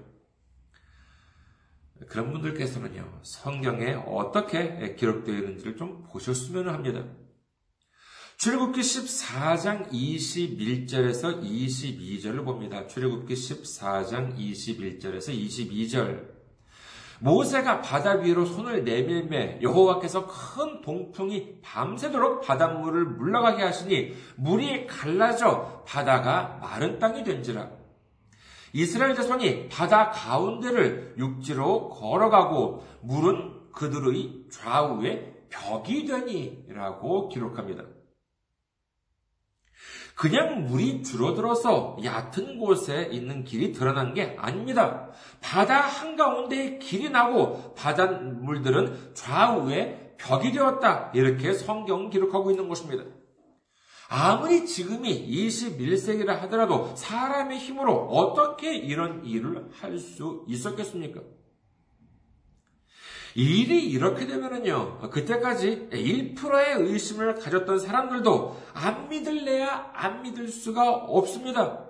그런 2.09 2.33
분들께서는요, 2.33 3.21
성경에 3.23 3.93
어떻게 4.07 4.95
기록되어 4.95 5.35
있는지를 5.35 5.77
좀 5.77 6.05
보셨으면 6.05 6.69
합니다. 6.69 7.05
출애굽기 8.37 8.83
14장 8.83 9.91
21절에서 9.91 11.43
22절을 11.43 12.45
봅니다. 12.45 12.87
출애굽기 12.87 13.33
14장 13.33 14.37
21절에서 14.37 15.31
22절. 15.31 16.37
모세가 17.21 17.81
바다 17.81 18.13
위로 18.13 18.45
손을 18.45 18.85
내밀매 18.85 19.61
여호와께서 19.63 20.27
큰 20.27 20.83
동풍이 20.83 21.63
밤새도록 21.63 22.43
바닷물을 22.43 23.07
물러가게 23.07 23.63
하시니 23.63 24.13
물이 24.37 24.87
갈라져 24.87 25.83
바다가 25.87 26.59
마른 26.61 26.99
땅이 26.99 27.25
된지라. 27.25 27.71
이스라엘 28.75 29.15
자손이 29.15 29.71
바다 29.71 30.11
가운데를 30.11 31.15
육지로 31.17 31.89
걸어가고 31.89 32.85
물은 33.01 33.73
그들의 33.73 34.45
좌우에 34.51 35.33
벽이 35.49 36.05
되니라고 36.05 37.31
기록합니다. 37.31 37.96
그냥 40.17 40.67
물이 40.67 41.03
줄어들어서 41.03 41.99
얕은 42.03 42.59
곳에 42.59 43.11
있는 43.13 43.45
길이 43.45 43.73
드러난 43.73 44.15
게 44.15 44.35
아닙니다. 44.39 45.11
바다 45.43 45.79
한가운데에 45.81 46.79
길이 46.79 47.11
나고 47.11 47.75
바닷물들은 47.75 49.13
좌우에 49.13 50.15
벽이 50.17 50.53
되었다. 50.53 51.13
이렇게 51.15 51.53
성경은 51.53 52.09
기록하고 52.09 52.51
있는 52.51 52.67
것입니다. 52.69 53.05
아무리 54.09 54.65
지금이 54.65 55.29
21세기라 55.29 56.29
하더라도 56.43 56.95
사람의 56.97 57.59
힘으로 57.59 58.07
어떻게 58.09 58.75
이런 58.75 59.23
일을 59.25 59.69
할 59.73 59.99
수 59.99 60.45
있었겠습니까? 60.49 61.21
일이 63.37 63.85
이렇게 63.85 64.27
되면은요, 64.27 65.11
그때까지 65.11 65.91
1%의 65.93 66.89
의심을 66.89 67.35
가졌던 67.35 67.79
사람들도 67.79 68.57
안 68.73 69.11
믿을래야 69.11 69.91
안 69.93 70.23
믿을 70.23 70.49
수가 70.49 70.91
없습니다. 70.91 71.85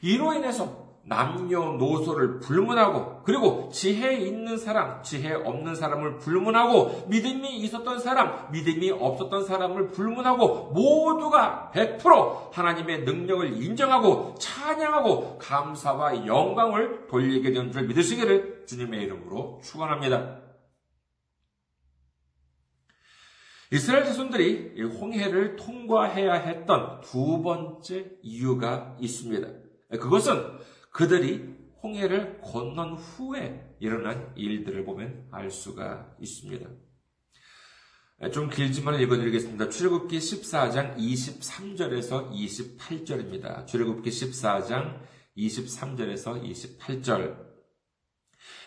이로 0.00 0.32
인해서 0.32 0.88
남녀노소를 1.04 2.40
불문하고 2.40 3.22
그리고 3.24 3.68
지혜 3.70 4.14
있는 4.14 4.56
사람, 4.56 5.02
지혜 5.02 5.34
없는 5.34 5.74
사람을 5.74 6.18
불문하고 6.18 7.06
믿음이 7.08 7.58
있었던 7.58 7.98
사람, 7.98 8.50
믿음이 8.52 8.90
없었던 8.90 9.44
사람을 9.44 9.90
불문하고 9.90 10.70
모두가 10.72 11.70
100% 11.74 12.52
하나님의 12.52 13.00
능력을 13.00 13.62
인정하고 13.62 14.36
찬양하고 14.38 15.38
감사와 15.38 16.26
영광을 16.26 17.06
돌리게 17.08 17.52
된줄 17.52 17.88
믿으시기를 17.88 18.64
주님의 18.66 19.02
이름으로 19.02 19.60
축원합니다. 19.62 20.47
이스라엘 23.70 24.04
자손들이 24.04 24.82
홍해를 24.82 25.56
통과해야 25.56 26.34
했던 26.34 27.00
두 27.02 27.42
번째 27.42 28.12
이유가 28.22 28.96
있습니다. 28.98 29.48
그것은 30.00 30.58
그들이 30.90 31.54
홍해를 31.82 32.40
건넌 32.40 32.94
후에 32.94 33.76
일어난 33.78 34.32
일들을 34.36 34.84
보면 34.84 35.28
알 35.30 35.50
수가 35.50 36.16
있습니다. 36.20 36.68
좀 38.32 38.50
길지만 38.50 38.98
읽어드리겠습니다. 39.00 39.68
출애굽기 39.68 40.18
14장 40.18 40.96
23절에서 40.96 42.32
28절입니다. 42.32 43.66
출애굽기 43.66 44.10
14장 44.10 45.00
23절에서 45.36 46.42
28절. 46.42 47.47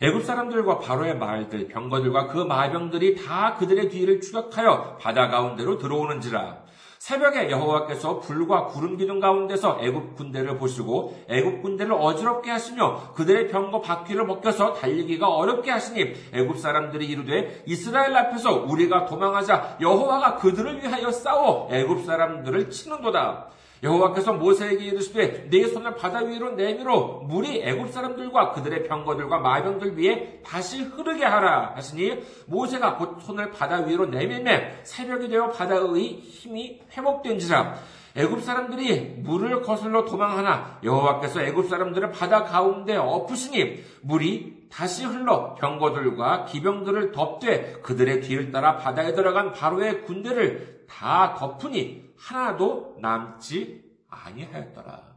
애굽 0.01 0.23
사람들과 0.23 0.79
바로의 0.79 1.17
말들, 1.17 1.67
병거들과 1.67 2.27
그 2.27 2.39
마병들이 2.39 3.23
다 3.23 3.55
그들의 3.55 3.89
뒤를 3.89 4.19
추격하여 4.19 4.97
바다 4.99 5.27
가운데로 5.27 5.77
들어오는지라. 5.77 6.71
새벽에 7.01 7.49
여호와께서 7.49 8.19
불과 8.19 8.65
구름 8.67 8.95
기둥 8.95 9.19
가운데서 9.19 9.79
애굽 9.81 10.15
군대를 10.17 10.59
보시고 10.59 11.19
애굽 11.29 11.63
군대를 11.63 11.93
어지럽게 11.93 12.51
하시며 12.51 13.13
그들의 13.15 13.47
병거 13.47 13.81
바퀴를 13.81 14.27
벗겨서 14.27 14.73
달리기가 14.73 15.27
어렵게 15.27 15.71
하시니 15.71 16.13
애굽 16.31 16.59
사람들이 16.59 17.07
이르되 17.07 17.63
이스라엘 17.65 18.15
앞에서 18.15 18.65
우리가 18.67 19.05
도망하자 19.05 19.77
여호와가 19.81 20.35
그들을 20.35 20.83
위하여 20.83 21.11
싸워 21.11 21.69
애굽 21.71 22.05
사람들을 22.05 22.69
치는도다. 22.69 23.47
여호와께서 23.83 24.33
모세에게 24.33 24.85
이르시되 24.85 25.49
네 25.49 25.67
손을 25.67 25.95
바다 25.95 26.19
위로 26.19 26.51
내밀어 26.51 27.23
물이 27.25 27.63
애굽 27.63 27.89
사람들과 27.89 28.51
그들의 28.51 28.83
병거들과 28.87 29.39
마병들 29.39 29.97
위에 29.97 30.41
다시 30.45 30.83
흐르게 30.83 31.25
하라 31.25 31.73
하시니 31.75 32.21
모세가 32.45 32.97
곧 32.97 33.19
손을 33.21 33.51
바다 33.51 33.77
위로 33.77 34.05
내밀매 34.05 34.81
새벽이 34.83 35.29
되어 35.29 35.49
바다의 35.49 36.19
힘이 36.21 36.81
회복된지라. 36.95 37.75
애굽 38.15 38.41
사람들이 38.41 39.15
물을 39.19 39.61
거슬러 39.61 40.03
도망하나 40.03 40.79
여호와께서 40.83 41.41
애굽 41.43 41.69
사람들을 41.69 42.11
바다 42.11 42.43
가운데 42.43 42.97
엎으시니 42.97 43.83
물이 44.01 44.67
다시 44.69 45.05
흘러 45.05 45.55
병거들과 45.55 46.45
기병들을 46.45 47.13
덮되 47.13 47.79
그들의 47.81 48.21
뒤를 48.21 48.51
따라 48.51 48.77
바다에 48.77 49.13
들어간 49.13 49.53
바로의 49.53 50.03
군대를 50.03 50.85
다 50.89 51.35
덮으니 51.35 52.10
하나도 52.21 52.97
남지 53.01 53.83
아니하였더라. 54.07 55.11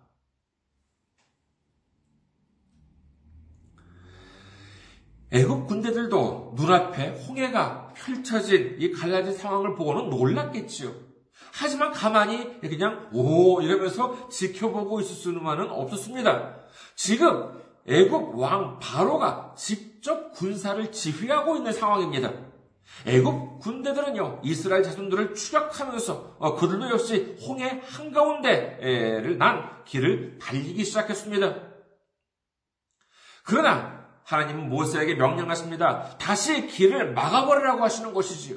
애국 5.31 5.67
군대들도 5.67 6.55
눈앞에 6.57 7.09
홍해가 7.27 7.93
펼쳐진 7.95 8.77
이 8.79 8.91
갈라진 8.93 9.35
상황을 9.35 9.75
보고는 9.75 10.09
놀랐겠지요. 10.09 10.93
하지만 11.53 11.93
가만히 11.93 12.61
그냥 12.61 13.11
오 13.13 13.61
이러면서 13.61 14.29
지켜보고 14.29 15.01
있을 15.01 15.15
수는 15.15 15.45
없었습니다. 15.71 16.57
지금 16.95 17.61
애국 17.87 18.39
왕 18.39 18.79
바로가 18.79 19.55
직접 19.57 20.33
군사를 20.33 20.91
지휘하고 20.91 21.57
있는 21.57 21.73
상황입니다. 21.73 22.33
애굽 23.07 23.61
군대들은요 23.61 24.41
이스라엘 24.45 24.83
자손들을 24.83 25.35
추격하면서 25.35 26.37
어, 26.39 26.55
그들도 26.57 26.91
역시 26.91 27.37
홍해 27.47 27.83
한가운데를 27.85 29.39
난 29.39 29.85
길을 29.85 30.39
달리기 30.39 30.85
시작했습니다. 30.85 31.55
그러나 33.45 34.05
하나님은 34.25 34.69
모세에게 34.71 35.15
명령하십니다. 35.15 36.17
다시 36.19 36.67
길을 36.67 37.13
막아버리라고 37.13 37.83
하시는 37.83 38.15
것이지요. 38.15 38.57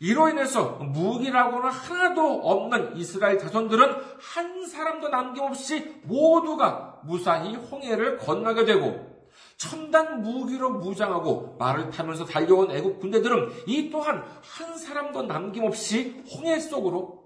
이로 0.00 0.28
인해서 0.28 0.70
무기라고는 0.80 1.70
하나도 1.70 2.40
없는 2.42 2.96
이스라엘 2.96 3.38
자손들은 3.38 3.96
한 4.20 4.66
사람도 4.66 5.08
남김없이 5.08 6.00
모두가 6.02 7.00
무사히 7.04 7.54
홍해를 7.54 8.18
건너게 8.18 8.64
되고 8.64 9.11
첨단 9.56 10.22
무기로 10.22 10.78
무장하고 10.78 11.56
말을 11.58 11.90
타면서 11.90 12.24
달려온 12.24 12.70
애국 12.70 13.00
군대들은 13.00 13.68
이 13.68 13.90
또한 13.90 14.24
한 14.42 14.76
사람도 14.76 15.22
남김없이 15.22 16.24
홍해 16.34 16.58
속으로 16.58 17.22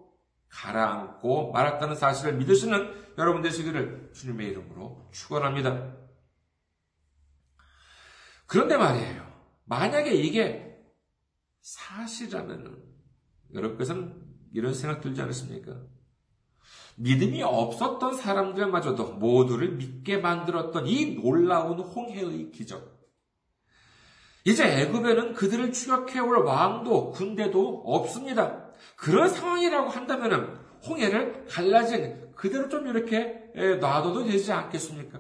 가라앉고 0.49 1.53
말았다는 1.53 1.97
사실을 1.97 2.35
믿으시는 2.35 3.07
여러분 3.19 3.43
되시기를 3.43 4.13
주님의 4.15 4.49
이름으로 4.49 5.09
축원합니다. 5.13 5.97
그런데 8.47 8.77
말이에요. 8.77 9.27
만약에 9.65 10.13
이게 10.13 10.77
사실이라면 11.61 12.83
여러분께서는 13.55 14.23
이런 14.53 14.73
생각 14.73 15.01
들지 15.01 15.21
않으십니까? 15.21 15.77
믿음이 16.97 17.43
없었던 17.43 18.15
사람들마저도 18.15 19.15
모두를 19.15 19.73
믿게 19.73 20.19
만들었던 20.19 20.87
이 20.87 21.17
놀라운 21.17 21.79
홍해의 21.79 22.51
기적. 22.51 22.97
이제 24.45 24.65
애굽에는 24.65 25.35
그들을 25.35 25.73
추격해올 25.73 26.45
왕도 26.45 27.11
군대도 27.11 27.83
없습니다. 27.85 28.71
그런 28.97 29.29
상황이라고 29.29 29.89
한다면 29.89 30.59
홍해를 30.87 31.47
갈라진 31.47 32.33
그대로 32.35 32.69
좀 32.69 32.87
이렇게 32.87 33.43
놔둬도 33.81 34.25
되지 34.25 34.53
않겠습니까? 34.53 35.19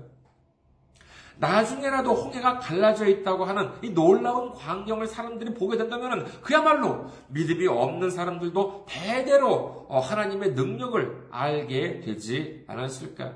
나중에라도 1.39 2.15
홍해가 2.15 2.59
갈라져 2.59 3.07
있다고 3.07 3.45
하는 3.45 3.71
이 3.83 3.91
놀라운 3.91 4.53
광경을 4.53 5.07
사람들이 5.07 5.55
보게 5.55 5.77
된다면 5.77 6.25
그야말로 6.43 7.07
믿음이 7.29 7.67
없는 7.67 8.11
사람들도 8.11 8.87
대대로 8.89 9.87
어, 9.89 10.01
하나님의 10.01 10.53
능력을 10.53 11.29
알게 11.31 12.01
되지 12.01 12.65
않았을까 12.69 13.35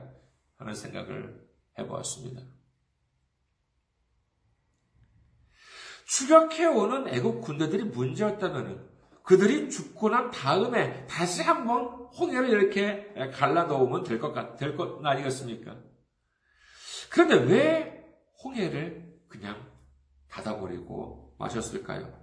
하는 0.57 0.75
생각을 0.75 1.41
해보았습니다. 1.79 2.43
추격해오는 6.07 7.09
애국 7.09 7.41
군대들이 7.43 7.85
문제였다면 7.85 8.89
그들이 9.23 9.71
죽고 9.71 10.09
난 10.09 10.31
다음에 10.31 11.07
다시 11.07 11.43
한번 11.43 11.85
홍해를 12.19 12.49
이렇게 12.49 13.13
갈라 13.33 13.65
놓으면 13.65 14.03
될 14.03 14.19
것 14.19 14.33
같, 14.33 14.57
될것 14.57 15.05
아니겠습니까? 15.05 15.90
그런데 17.11 17.35
왜 17.35 18.05
홍해를 18.43 19.21
그냥 19.29 19.71
닫아버리고 20.29 21.35
마셨을까요? 21.39 22.19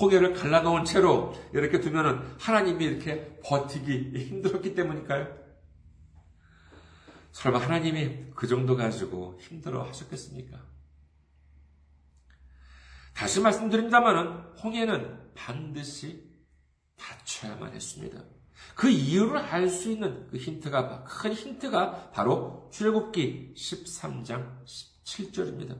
홍해를 0.00 0.34
갈라놓은 0.34 0.84
채로 0.84 1.34
이렇게 1.52 1.80
두면은 1.80 2.20
하나님이 2.38 2.84
이렇게 2.84 3.40
버티기 3.42 4.26
힘들었기 4.28 4.74
때문일까요? 4.74 5.46
설마 7.32 7.58
하나님이 7.58 8.30
그 8.34 8.46
정도 8.46 8.76
가지고 8.76 9.38
힘들어 9.40 9.82
하셨겠습니까? 9.82 10.64
다시 13.14 13.40
말씀드립니다만은 13.40 14.58
홍해는 14.62 15.34
반드시 15.34 16.30
닫혀야만 16.96 17.74
했습니다. 17.74 18.22
그 18.76 18.90
이유를 18.90 19.38
알 19.38 19.70
수 19.70 19.90
있는 19.90 20.26
그 20.30 20.36
힌트가, 20.36 21.04
큰 21.04 21.32
힌트가 21.32 22.10
바로 22.12 22.68
출애굽기 22.70 23.54
13장 23.56 24.62
17절입니다. 24.64 25.76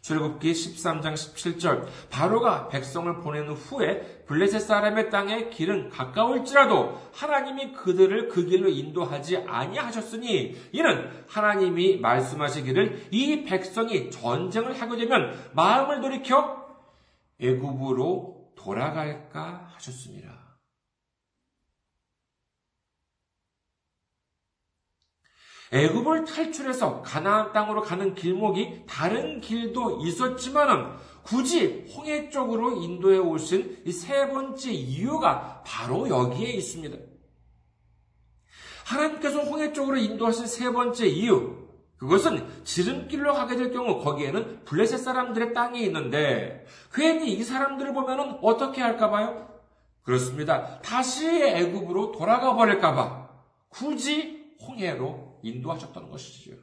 출애굽기 0.00 0.52
13장 0.52 1.14
17절 1.14 1.88
바로가 2.08 2.68
백성을 2.68 3.12
보낸 3.20 3.48
후에 3.48 4.24
블레셋 4.26 4.62
사람의 4.62 5.10
땅에 5.10 5.48
길은 5.48 5.90
가까울지라도 5.90 7.10
하나님이 7.12 7.72
그들을 7.72 8.28
그 8.28 8.46
길로 8.46 8.68
인도하지 8.68 9.38
아니하셨으니 9.38 10.56
이는 10.70 11.10
하나님이 11.26 11.96
말씀하시기를 11.96 13.08
이 13.10 13.42
백성이 13.42 14.08
전쟁을 14.12 14.80
하게 14.80 14.98
되면 14.98 15.36
마음을 15.52 16.00
돌이켜 16.00 16.64
애굽으로 17.40 18.52
돌아갈까 18.54 19.70
하셨습니다. 19.74 20.35
애굽을 25.72 26.24
탈출해서 26.24 27.02
가나안 27.02 27.52
땅으로 27.52 27.82
가는 27.82 28.14
길목이 28.14 28.84
다른 28.86 29.40
길도 29.40 30.00
있었지만은 30.02 30.92
굳이 31.22 31.86
홍해 31.94 32.30
쪽으로 32.30 32.82
인도해 32.82 33.18
오신 33.18 33.82
이 33.84 33.92
세 33.92 34.28
번째 34.28 34.70
이유가 34.70 35.62
바로 35.66 36.08
여기에 36.08 36.52
있습니다. 36.52 36.96
하나님께서 38.84 39.40
홍해 39.40 39.72
쪽으로 39.72 39.96
인도하신 39.96 40.46
세 40.46 40.70
번째 40.70 41.08
이유, 41.08 41.66
그것은 41.96 42.46
지름길로 42.62 43.34
가게 43.34 43.56
될 43.56 43.72
경우 43.72 44.02
거기에는 44.04 44.64
블레셋 44.64 45.00
사람들의 45.00 45.54
땅이 45.54 45.82
있는데 45.86 46.64
괜히 46.92 47.32
이 47.32 47.42
사람들을 47.42 47.92
보면은 47.92 48.38
어떻게 48.42 48.82
할까봐요? 48.82 49.48
그렇습니다. 50.02 50.78
다시 50.82 51.26
애굽으로 51.28 52.12
돌아가 52.12 52.54
버릴까봐 52.54 53.28
굳이 53.70 54.54
홍해로 54.62 55.25
인도하셨다는 55.48 56.10
것이지요. 56.10 56.56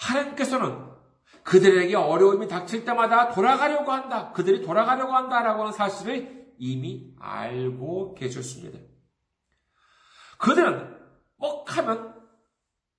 하나님께서는 0.00 0.90
그들에게 1.42 1.94
어려움이 1.96 2.48
닥칠 2.48 2.84
때마다 2.84 3.30
돌아가려고 3.30 3.92
한다. 3.92 4.32
그들이 4.32 4.62
돌아가려고 4.62 5.12
한다라고 5.12 5.62
하는 5.62 5.72
사실을 5.72 6.54
이미 6.58 7.14
알고 7.18 8.14
계셨습니다. 8.14 8.78
그들은 10.38 10.98
뻑하면 11.38 12.20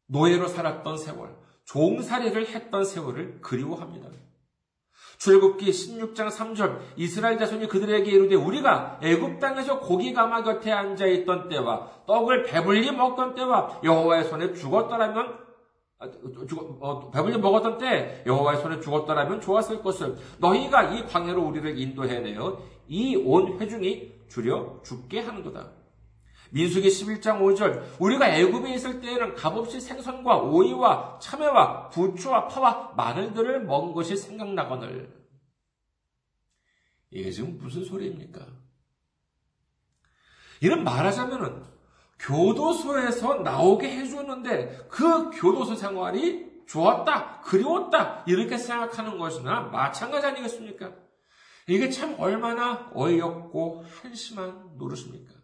노예로 0.08 0.48
살았던 0.48 0.98
세월, 0.98 1.38
종살이를 1.66 2.48
했던 2.48 2.84
세월을 2.84 3.42
그리워합니다. 3.42 4.10
출애굽기 5.22 5.70
16장 5.70 6.32
3절 6.32 6.80
이스라엘 6.96 7.38
자손이 7.38 7.68
그들에게 7.68 8.10
이르되 8.10 8.34
우리가 8.34 9.00
애굽 9.04 9.40
땅에서 9.40 9.80
고기 9.80 10.14
가마 10.14 10.42
곁에 10.42 10.72
앉아 10.72 11.06
있던 11.06 11.48
때와 11.48 12.06
떡을 12.08 12.44
배불리 12.46 12.92
먹던 12.92 13.36
때와 13.36 13.82
여호와의 13.84 14.24
손에 14.26 14.54
죽었더라면 14.54 15.40
아, 16.00 16.10
죽, 16.50 16.80
어, 16.82 17.12
배불리 17.12 17.38
먹었던 17.38 17.78
때 17.78 18.24
여호와의 18.26 18.62
손에 18.62 18.80
죽었더라면 18.80 19.42
좋았을 19.42 19.84
것을 19.84 20.18
너희가 20.40 20.94
이 20.94 21.06
광야로 21.06 21.40
우리를 21.44 21.78
인도해내어 21.78 22.58
이 22.88 23.16
온 23.18 23.60
회중이 23.60 24.22
줄여 24.28 24.80
죽게 24.84 25.20
하는도다. 25.20 25.81
민수기 26.52 26.88
11장 26.88 27.40
5절 27.40 28.00
우리가 28.00 28.30
애굽에 28.30 28.74
있을 28.76 29.02
때에는 29.02 29.36
값없이 29.36 29.80
생선과 29.80 30.38
오이와 30.38 31.20
참외와 31.20 31.90
부추와 31.90 32.48
파와 32.48 32.94
마늘들을 32.96 33.66
먹은 33.66 33.94
것이 33.94 34.16
생각나거늘 34.16 35.22
이게 37.10 37.32
지금 37.32 37.58
무슨 37.58 37.84
소리입니까? 37.84 38.46
이런 40.62 40.84
말하자면은 40.84 41.64
교도소에서 42.20 43.36
나오게 43.36 43.90
해주었는데 43.90 44.88
그 44.90 45.32
교도소 45.32 45.76
생활이 45.76 46.52
좋았다, 46.68 47.42
그리웠다 47.42 48.24
이렇게 48.28 48.58
생각하는 48.58 49.18
것이나 49.18 49.62
마찬가지 49.64 50.28
아니겠습니까? 50.28 50.94
이게 51.68 51.90
참 51.90 52.16
얼마나 52.18 52.90
어이없고 52.94 53.84
한심한 54.02 54.78
노릇입니까? 54.78 55.41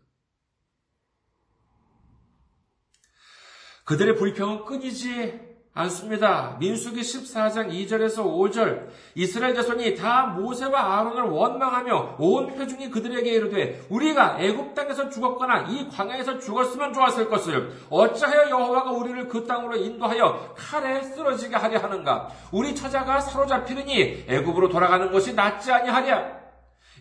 그들의 3.87 4.17
불평은 4.17 4.65
끊이지 4.65 5.39
않습니다. 5.73 6.57
민수기 6.59 6.99
14장 6.99 7.69
2절에서 7.71 8.17
5절. 8.17 8.87
이스라엘 9.15 9.55
자손이 9.55 9.95
다 9.95 10.25
모세와 10.25 10.99
아론을 10.99 11.23
원망하며 11.23 12.15
온 12.19 12.49
회중이 12.49 12.89
그들에게 12.89 13.31
이르되 13.31 13.85
우리가 13.89 14.39
애굽 14.41 14.75
땅에서 14.75 15.09
죽었거나 15.09 15.67
이 15.69 15.87
광야에서 15.87 16.39
죽었으면 16.39 16.91
좋았을 16.91 17.29
것을 17.29 17.71
어찌하여 17.89 18.49
여호와가 18.49 18.91
우리를 18.91 19.29
그 19.29 19.45
땅으로 19.45 19.77
인도하여 19.77 20.55
칼에 20.57 21.01
쓰러지게 21.03 21.55
하려 21.55 21.79
하는가? 21.79 22.29
우리 22.51 22.75
처자가 22.75 23.21
사로잡히느니 23.21 24.25
애굽으로 24.27 24.67
돌아가는 24.67 25.09
것이 25.09 25.33
낫지 25.33 25.71
아니하랴 25.71 26.46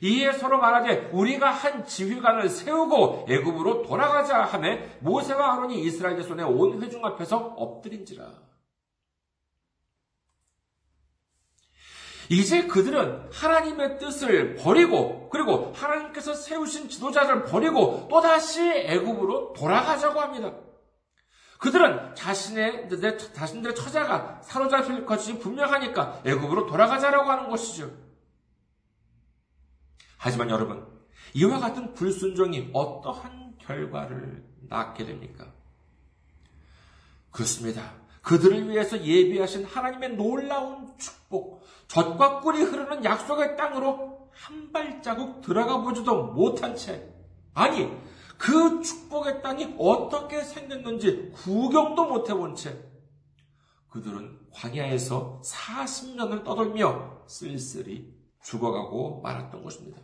이에 0.02 0.32
서로 0.32 0.58
말하되 0.58 1.10
우리가 1.12 1.50
한 1.50 1.86
지휘관을 1.86 2.48
세우고 2.48 3.26
애굽으로 3.28 3.82
돌아가자 3.82 4.42
하매 4.42 4.98
모세와 5.00 5.54
아론이 5.54 5.80
이스라엘 5.82 6.16
자손의 6.16 6.44
온 6.46 6.82
회중 6.82 7.04
앞에서 7.04 7.36
엎드린지라. 7.36 8.46
이제 12.28 12.66
그들은 12.66 13.30
하나님의 13.32 13.98
뜻을 13.98 14.56
버리고 14.56 15.28
그리고 15.30 15.72
하나님께서 15.76 16.34
세우신 16.34 16.88
지도자를 16.88 17.44
버리고 17.44 18.08
또다시 18.10 18.68
애굽으로 18.68 19.52
돌아가자고 19.52 20.20
합니다. 20.20 20.52
그들은 21.58 22.14
자신의 22.14 22.88
자신들의 23.32 23.74
처자가 23.74 24.40
사로잡힐 24.42 25.06
것이 25.06 25.38
분명하니까 25.38 26.20
애굽으로 26.24 26.66
돌아가자라고 26.66 27.30
하는 27.30 27.48
것이죠. 27.48 28.05
하지만 30.16 30.50
여러분, 30.50 30.86
이와 31.34 31.58
같은 31.58 31.94
불순종이 31.94 32.70
어떠한 32.72 33.58
결과를 33.58 34.44
낳게 34.68 35.04
됩니까? 35.04 35.52
그렇습니다. 37.30 37.94
그들을 38.22 38.68
위해서 38.68 39.00
예비하신 39.00 39.64
하나님의 39.64 40.16
놀라운 40.16 40.96
축복, 40.98 41.62
젖과 41.86 42.40
꿀이 42.40 42.62
흐르는 42.62 43.04
약속의 43.04 43.56
땅으로 43.56 44.30
한 44.32 44.72
발자국 44.72 45.42
들어가 45.42 45.80
보지도 45.80 46.32
못한 46.32 46.74
채, 46.74 47.08
아니, 47.54 47.94
그 48.36 48.82
축복의 48.82 49.42
땅이 49.42 49.76
어떻게 49.78 50.42
생겼는지 50.42 51.30
구경도 51.34 52.06
못 52.06 52.28
해본 52.28 52.54
채, 52.54 52.76
그들은 53.88 54.38
광야에서 54.52 55.40
40년을 55.44 56.44
떠돌며 56.44 57.22
쓸쓸히 57.26 58.15
죽어가고 58.46 59.20
말았던 59.22 59.62
것입니다. 59.62 60.00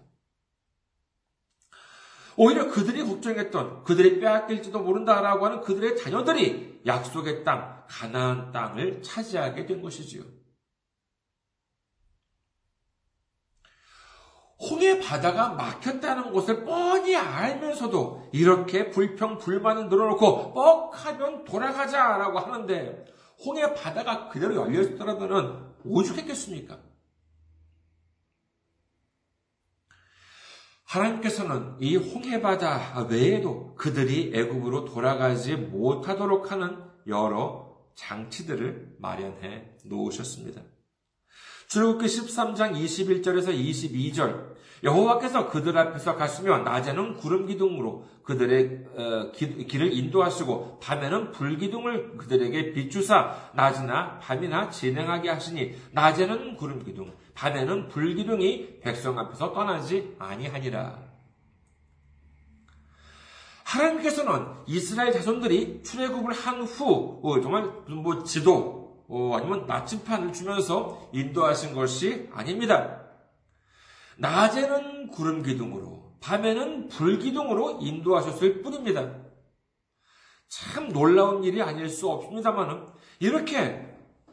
오히려 2.37 2.70
그들이 2.70 3.05
걱정했던 3.05 3.85
그들이 3.85 4.18
빼앗길지도 4.18 4.81
모른다라고 4.81 5.46
하는 5.46 5.61
그들의 5.61 5.96
자녀들이 5.96 6.83
약속의 6.87 7.44
땅, 7.44 7.85
가나안 7.88 8.52
땅을 8.52 9.02
차지하게 9.02 9.66
된 9.66 9.83
것이지요. 9.83 10.24
홍해 14.59 15.00
바다가 15.00 15.50
막혔다는 15.50 16.33
것을 16.33 16.64
뻔히 16.64 17.16
알면서도 17.16 18.31
이렇게 18.33 18.90
불평, 18.90 19.38
불만을 19.38 19.88
늘어놓고 19.88 20.55
뻑하면 20.55 21.44
돌아가자라고 21.44 22.38
하는데 22.38 23.05
홍해 23.44 23.74
바다가 23.74 24.28
그대로 24.28 24.55
열렸더라면 24.57 25.74
오죽했겠습니까? 25.85 26.91
하나님께서는 30.92 31.76
이 31.81 31.96
홍해바다 31.96 33.07
외에도 33.09 33.74
그들이 33.76 34.33
애굽으로 34.35 34.85
돌아가지 34.85 35.57
못하도록 35.57 36.52
하는 36.52 36.76
여러 37.07 37.78
장치들을 37.94 38.96
마련해 38.98 39.78
놓으셨습니다. 39.87 40.62
출국기 41.68 42.07
13장 42.07 42.74
21절에서 42.74 43.48
22절 43.59 44.51
여호와께서 44.83 45.49
그들 45.49 45.79
앞에서 45.79 46.16
가시며 46.16 46.59
낮에는 46.59 47.14
구름 47.14 47.47
기둥으로 47.47 48.05
그들의 48.25 48.85
어, 48.97 49.33
길을 49.33 49.92
인도하시고 49.92 50.81
밤에는 50.81 51.31
불 51.31 51.57
기둥을 51.57 52.16
그들에게 52.18 52.73
비추사 52.73 53.51
낮이나 53.55 54.18
밤이나 54.18 54.71
진행하게 54.71 55.31
하시니 55.31 55.75
낮에는 55.92 56.57
구름 56.57 56.85
기둥 56.85 57.12
밤에는 57.35 57.88
불 57.88 58.14
기둥이 58.14 58.81
백성 58.81 59.18
앞에서 59.18 59.53
떠나지 59.53 60.16
아니하니라. 60.18 61.12
하나님께서는 63.64 64.47
이스라엘 64.66 65.12
자손들이 65.12 65.83
출애굽을 65.83 66.35
한후 66.35 67.21
어, 67.23 67.40
정말 67.40 67.64
뭐 67.88 68.23
지도 68.25 69.05
어, 69.09 69.37
아니면 69.37 69.66
나침판을 69.66 70.33
주면서 70.33 71.09
인도하신 71.12 71.75
것이 71.75 72.29
아닙니다. 72.33 73.01
낮에는 74.18 75.09
구름 75.09 75.42
기둥으로, 75.42 76.18
밤에는 76.20 76.88
불 76.88 77.18
기둥으로 77.18 77.79
인도하셨을 77.81 78.62
뿐입니다. 78.62 79.22
참 80.48 80.92
놀라운 80.92 81.44
일이 81.44 81.62
아닐 81.62 81.88
수 81.88 82.09
없습니다만은 82.09 82.87
이렇게 83.20 83.88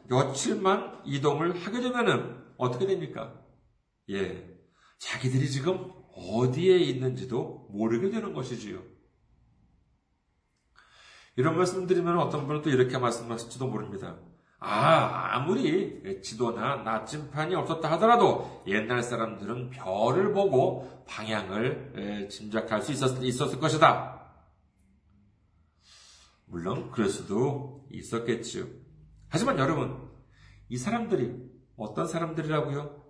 며칠만 0.08 1.02
이동을 1.06 1.64
하게 1.64 1.80
되면은 1.80 2.54
어떻게 2.58 2.86
됩니까? 2.86 3.42
예. 4.10 4.46
자기들이 4.98 5.48
지금 5.48 5.92
어디에 6.14 6.76
있는지도 6.76 7.68
모르게 7.70 8.10
되는 8.10 8.34
것이지요. 8.34 8.82
이런 11.36 11.56
말씀 11.56 11.86
드리면 11.86 12.18
어떤 12.18 12.46
분은 12.46 12.62
또 12.62 12.70
이렇게 12.70 12.98
말씀하실지도 12.98 13.66
모릅니다. 13.68 14.18
아, 14.62 15.36
아무리 15.36 16.20
지도나 16.22 16.76
나침판이 16.76 17.54
없었다 17.54 17.90
하더라도 17.92 18.62
옛날 18.66 19.02
사람들은 19.02 19.70
별을 19.70 20.32
보고 20.34 21.04
방향을 21.08 22.28
짐작할 22.30 22.82
수 22.82 22.92
있었, 22.92 23.22
있었을 23.22 23.58
것이다. 23.58 24.20
물론 26.44 26.90
그럴 26.90 27.08
수도 27.08 27.86
있었겠지요. 27.90 28.66
하지만 29.28 29.58
여러분, 29.58 30.10
이 30.68 30.76
사람들이 30.76 31.34
어떤 31.76 32.06
사람들이라고요? 32.06 33.00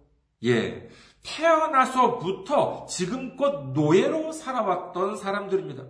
예, 0.44 0.88
태어나서부터 1.24 2.86
지금껏 2.86 3.72
노예로 3.72 4.30
살아왔던 4.32 5.16
사람들입니다. 5.16 5.84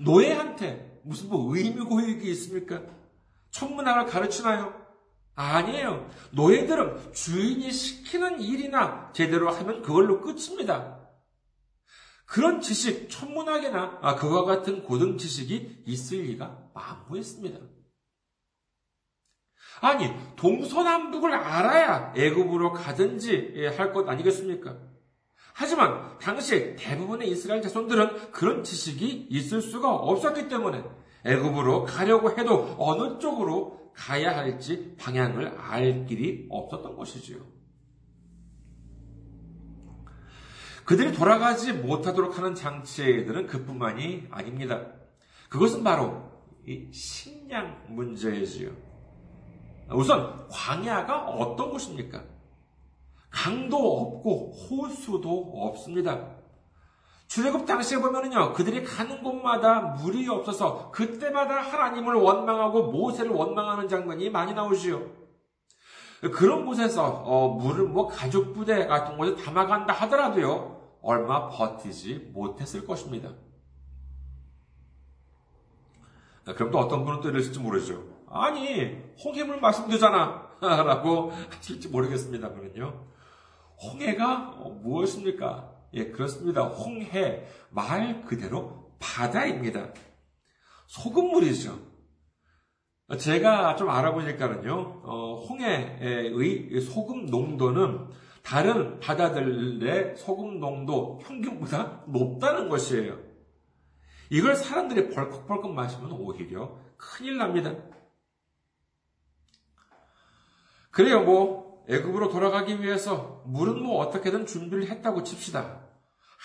노예한테 0.00 1.00
무슨 1.02 1.28
뭐 1.28 1.56
의미 1.56 1.82
고익이 1.84 2.30
있습니까? 2.30 2.82
천문학을 3.50 4.06
가르치나요? 4.06 4.81
아니에요. 5.34 6.10
노예들은 6.32 7.12
주인이 7.12 7.70
시키는 7.70 8.40
일이나 8.40 9.10
제대로 9.12 9.50
하면 9.50 9.82
그걸로 9.82 10.20
끝입니다. 10.20 10.98
그런 12.26 12.60
지식, 12.60 13.10
천문학이나 13.10 13.98
아, 14.00 14.16
그와 14.16 14.44
같은 14.44 14.84
고등 14.84 15.18
지식이 15.18 15.82
있을 15.86 16.22
리가 16.22 16.70
만무했습니다. 16.74 17.58
아니, 19.82 20.14
동서남북을 20.36 21.34
알아야 21.34 22.14
애굽으로 22.16 22.72
가든지 22.72 23.52
예, 23.56 23.68
할것 23.68 24.08
아니겠습니까? 24.08 24.78
하지만 25.54 26.18
당시 26.18 26.76
대부분의 26.76 27.28
이스라엘 27.28 27.60
자손들은 27.60 28.30
그런 28.30 28.64
지식이 28.64 29.26
있을 29.28 29.60
수가 29.60 29.92
없었기 29.92 30.48
때문에 30.48 30.82
애굽으로 31.26 31.84
가려고 31.84 32.30
해도 32.30 32.74
어느 32.78 33.18
쪽으로 33.18 33.81
가야 33.94 34.36
할지 34.36 34.96
방향을 34.98 35.48
알 35.58 36.06
길이 36.06 36.46
없었던 36.50 36.96
것이지요. 36.96 37.38
그들이 40.84 41.12
돌아가지 41.12 41.72
못하도록 41.72 42.36
하는 42.36 42.54
장치들은 42.54 43.46
그뿐만이 43.46 44.28
아닙니다. 44.30 44.86
그것은 45.48 45.84
바로 45.84 46.30
이 46.66 46.90
식량 46.92 47.84
문제이지요. 47.88 48.72
우선 49.90 50.48
광야가 50.48 51.26
어떤 51.28 51.70
곳입니까? 51.70 52.24
강도 53.30 53.76
없고 53.76 54.52
호수도 54.52 55.52
없습니다. 55.54 56.31
출애굽 57.32 57.64
당시에 57.64 57.98
보면은요, 57.98 58.52
그들이 58.52 58.84
가는 58.84 59.22
곳마다 59.22 59.80
물이 59.80 60.28
없어서 60.28 60.90
그때마다 60.90 61.62
하나님을 61.62 62.14
원망하고 62.14 62.92
모세를 62.92 63.30
원망하는 63.30 63.88
장면이 63.88 64.28
많이 64.28 64.52
나오지요. 64.52 65.00
그런 66.34 66.66
곳에서 66.66 67.06
어, 67.06 67.48
물을 67.54 67.88
뭐 67.88 68.06
가죽 68.06 68.52
부대 68.52 68.86
같은 68.86 69.16
곳에 69.16 69.34
담아간다 69.42 69.94
하더라도요, 69.94 70.98
얼마 71.00 71.48
버티지 71.48 72.32
못했을 72.34 72.86
것입니다. 72.86 73.30
그럼 76.44 76.70
또 76.70 76.80
어떤 76.80 77.06
분은 77.06 77.22
또 77.22 77.30
이러실지 77.30 77.60
모르죠. 77.60 78.04
아니, 78.28 79.02
홍해물 79.24 79.58
마시면 79.58 79.88
되잖아. 79.88 80.50
라고 80.60 81.32
하실지 81.48 81.88
모르겠습니다만요. 81.88 83.06
홍해가 83.82 84.54
무엇입니까? 84.82 85.71
예, 85.94 86.10
그렇습니다. 86.10 86.62
홍해, 86.64 87.46
말 87.70 88.22
그대로 88.22 88.92
바다입니다. 88.98 89.92
소금물이죠. 90.86 91.78
제가 93.18 93.76
좀 93.76 93.90
알아보니까는요, 93.90 95.02
어, 95.04 95.44
홍해의 95.48 96.80
소금 96.80 97.26
농도는 97.26 98.08
다른 98.42 98.98
바다들의 99.00 100.16
소금 100.16 100.60
농도 100.60 101.18
평균보다 101.18 102.04
높다는 102.08 102.68
것이에요. 102.68 103.18
이걸 104.30 104.56
사람들이 104.56 105.10
벌컥벌컥 105.10 105.72
마시면 105.72 106.12
오히려 106.12 106.78
큰일 106.96 107.36
납니다. 107.36 107.74
그래요, 110.90 111.22
뭐, 111.22 111.84
애굽으로 111.88 112.30
돌아가기 112.30 112.82
위해서 112.82 113.42
물은 113.46 113.82
뭐 113.82 113.98
어떻게든 113.98 114.46
준비를 114.46 114.88
했다고 114.88 115.22
칩시다. 115.22 115.81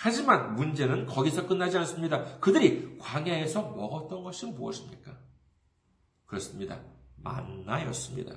하지만 0.00 0.54
문제는 0.54 1.06
거기서 1.06 1.48
끝나지 1.48 1.76
않습니다. 1.78 2.38
그들이 2.38 2.98
광야에서 3.00 3.62
먹었던 3.62 4.22
것이 4.22 4.46
무엇입니까? 4.46 5.10
그렇습니다. 6.24 6.78
만나였습니다. 7.16 8.36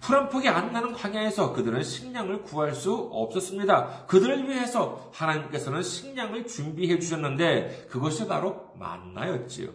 풀한 0.00 0.30
폭이 0.30 0.48
안 0.48 0.72
나는 0.72 0.94
광야에서 0.94 1.52
그들은 1.52 1.82
식량을 1.82 2.44
구할 2.44 2.74
수 2.74 2.94
없었습니다. 3.12 4.06
그들을 4.06 4.48
위해서 4.48 5.10
하나님께서는 5.12 5.82
식량을 5.82 6.46
준비해 6.46 6.98
주셨는데 6.98 7.88
그것이 7.90 8.26
바로 8.26 8.72
만나였지요. 8.78 9.70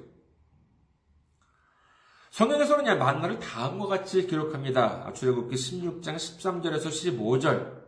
성경에서는 2.31 2.97
만나를 2.97 3.37
다음과 3.37 3.85
같이 3.85 4.25
기록합니다. 4.25 5.13
출애굽기 5.13 5.55
16장 5.55 6.15
13절에서 6.15 6.87
15절. 6.87 7.84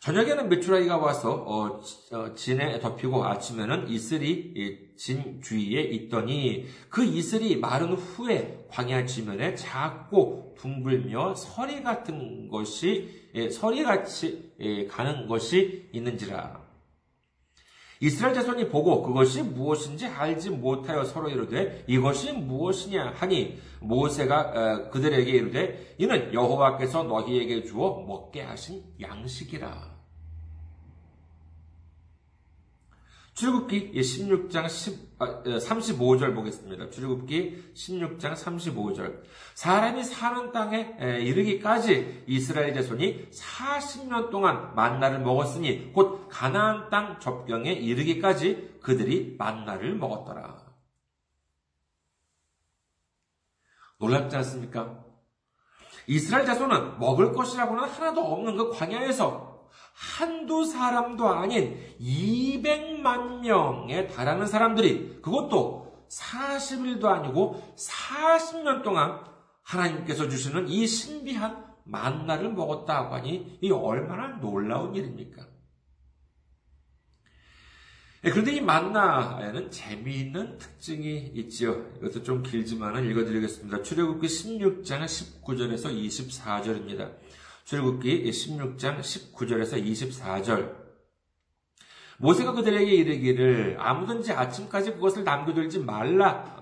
저녁에는 0.00 0.48
메추라기가 0.48 0.96
와서 0.96 1.30
어, 1.30 1.82
어, 2.12 2.34
진에 2.34 2.80
덮이고 2.80 3.22
아침에는 3.22 3.86
이슬이 3.88 4.94
진 4.96 5.42
주위에 5.42 5.82
있더니 5.82 6.66
그 6.88 7.04
이슬이 7.04 7.56
마른 7.56 7.92
후에 7.92 8.66
광야 8.70 9.04
지면에 9.04 9.54
작고 9.54 10.56
둥글며 10.58 11.34
서리 11.34 11.82
같은 11.82 12.48
것이 12.48 13.28
예, 13.34 13.50
서리 13.50 13.82
같이 13.82 14.54
예, 14.60 14.86
가는 14.86 15.26
것이 15.26 15.90
있는지라. 15.92 16.70
이스라엘 18.02 18.34
자손이 18.34 18.70
보고 18.70 19.02
그것이 19.02 19.42
무엇인지 19.42 20.06
알지 20.06 20.48
못하여 20.48 21.04
서로 21.04 21.28
이르되 21.28 21.84
이것이 21.86 22.32
무엇이냐 22.32 23.12
하니 23.16 23.60
모세가 23.80 24.40
어, 24.40 24.90
그들에게 24.90 25.30
이르되 25.30 25.94
이는 25.98 26.32
여호와께서 26.32 27.02
너희에게 27.02 27.64
주어 27.64 28.02
먹게 28.06 28.40
하신 28.40 28.82
양식이라. 28.98 29.89
출애굽기 33.40 33.92
16장 33.94 34.68
10, 34.68 35.18
35절 35.18 36.34
보겠습니다. 36.34 36.90
출애굽기 36.90 37.72
16장 37.74 38.34
35절. 38.34 39.22
사람이 39.54 40.04
사는 40.04 40.52
땅에 40.52 40.94
이르기까지 41.00 42.24
이스라엘 42.26 42.74
자손이 42.74 43.30
40년 43.30 44.30
동안 44.30 44.74
만나를 44.74 45.20
먹었으니 45.20 45.90
곧 45.94 46.28
가나안 46.28 46.90
땅 46.90 47.18
접경에 47.18 47.72
이르기까지 47.72 48.78
그들이 48.82 49.36
만나를 49.38 49.94
먹었더라. 49.94 50.58
놀랍지 54.00 54.36
않습니까? 54.36 55.02
이스라엘 56.06 56.44
자손은 56.44 56.98
먹을 56.98 57.32
것이라고는 57.32 57.84
하나도 57.84 58.20
없는 58.20 58.58
그 58.58 58.70
광야에서 58.70 59.49
한두 60.00 60.64
사람도 60.64 61.28
아닌 61.28 61.78
200만 62.00 63.40
명에 63.40 64.06
달하는 64.06 64.46
사람들이 64.46 65.20
그것도 65.20 66.06
40일도 66.08 67.04
아니고 67.04 67.74
40년 67.76 68.82
동안 68.82 69.22
하나님께서 69.62 70.26
주시는 70.26 70.68
이 70.68 70.86
신비한 70.86 71.66
만나를 71.84 72.50
먹었다고 72.54 73.14
하니 73.14 73.58
이 73.60 73.70
얼마나 73.70 74.28
놀라운 74.40 74.94
일입니까? 74.94 75.46
예, 78.24 78.30
그런데 78.30 78.52
이 78.52 78.60
만나에는 78.60 79.70
재미있는 79.70 80.56
특징이 80.56 81.32
있지요. 81.34 81.72
이것도 81.98 82.22
좀 82.22 82.42
길지만 82.42 83.04
읽어드리겠습니다. 83.04 83.82
출애굽기 83.82 84.26
16장 84.26 85.04
19절에서 85.04 85.94
24절입니다. 85.94 87.12
출국기 87.64 88.30
16장 88.30 89.00
19절에서 89.00 89.82
24절. 89.84 90.80
모세가 92.18 92.52
그들에게 92.52 92.90
이르기를 92.90 93.76
아무든지 93.78 94.32
아침까지 94.32 94.92
그것을 94.92 95.24
남겨둘지 95.24 95.80
말라 95.80 96.60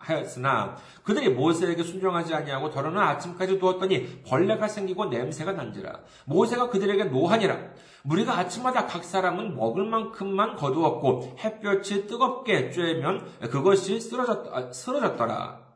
하였으나 0.00 0.76
그들이 1.02 1.28
모세에게 1.28 1.82
순종하지 1.82 2.34
아니하고 2.34 2.70
더러는 2.70 2.98
아침까지 2.98 3.58
두었더니 3.58 4.22
벌레가 4.22 4.66
생기고 4.66 5.06
냄새가 5.06 5.52
난지라. 5.52 6.00
모세가 6.26 6.70
그들에게 6.70 7.04
노하니라. 7.04 7.58
우리가 8.04 8.38
아침마다 8.38 8.86
각 8.86 9.04
사람은 9.04 9.56
먹을 9.56 9.84
만큼만 9.84 10.56
거두었고 10.56 11.36
햇볕이 11.40 12.06
뜨겁게 12.06 12.70
쬐면 12.70 13.50
그것이 13.50 14.00
쓰러졌, 14.00 14.46
아, 14.54 14.72
쓰러졌더라 14.72 15.69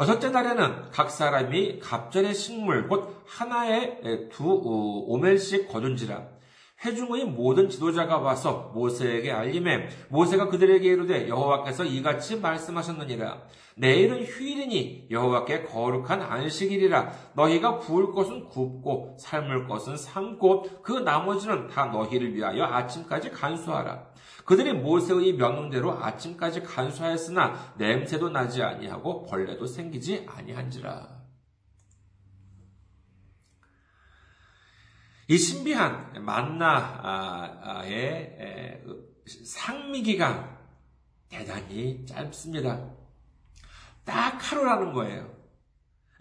여섯째 0.00 0.30
날에는 0.30 0.90
각 0.90 1.10
사람이 1.10 1.78
갑절의 1.78 2.34
식물 2.34 2.88
곧 2.88 3.22
하나에 3.26 4.28
두 4.28 4.50
어, 4.50 5.04
오멜씩 5.06 5.68
거둔지라 5.68 6.33
회중의 6.84 7.24
모든 7.24 7.68
지도자가 7.70 8.18
와서 8.18 8.70
모세에게 8.74 9.32
알림해 9.32 9.88
모세가 10.10 10.48
그들에게 10.48 10.86
이르되 10.86 11.28
여호와께서 11.28 11.84
이같이 11.84 12.36
말씀하셨느니라. 12.36 13.42
내일은 13.76 14.24
휴일이니 14.24 15.08
여호와께 15.10 15.62
거룩한 15.64 16.22
안식일이라. 16.22 17.12
너희가 17.34 17.78
구울 17.78 18.12
것은 18.12 18.48
굽고 18.48 19.16
삶을 19.18 19.66
것은 19.66 19.96
삶고 19.96 20.82
그 20.82 20.92
나머지는 20.92 21.68
다 21.68 21.86
너희를 21.86 22.34
위하여 22.34 22.64
아침까지 22.64 23.30
간수하라. 23.30 24.04
그들이 24.44 24.74
모세의 24.74 25.34
명령대로 25.34 25.92
아침까지 25.92 26.62
간수하였으나 26.62 27.74
냄새도 27.78 28.28
나지 28.28 28.62
아니하고 28.62 29.24
벌레도 29.24 29.66
생기지 29.66 30.26
아니한지라. 30.28 31.13
이 35.28 35.38
신비한 35.38 36.22
만나의 36.24 36.82
상미 39.44 40.02
기간 40.02 40.54
대단히 41.28 42.04
짧습니다. 42.06 42.90
딱 44.04 44.38
하루라는 44.38 44.92
거예요. 44.92 45.32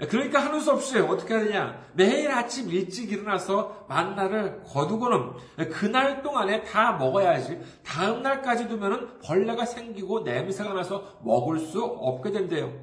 그러니까 0.10 0.44
하는 0.44 0.60
수 0.60 0.72
없어요. 0.72 1.06
어떻게 1.06 1.38
되냐. 1.38 1.86
매일 1.94 2.32
아침 2.32 2.70
일찍 2.70 3.12
일어나서 3.12 3.86
만나를 3.88 4.64
거두고는 4.64 5.34
그날 5.72 6.24
동안에 6.24 6.64
다 6.64 6.94
먹어야지. 6.94 7.62
다음날까지 7.84 8.68
두면은 8.70 9.20
벌레가 9.20 9.66
생기고 9.66 10.22
냄새가 10.22 10.74
나서 10.74 11.20
먹을 11.24 11.60
수 11.60 11.84
없게 11.84 12.32
된대요. 12.32 12.74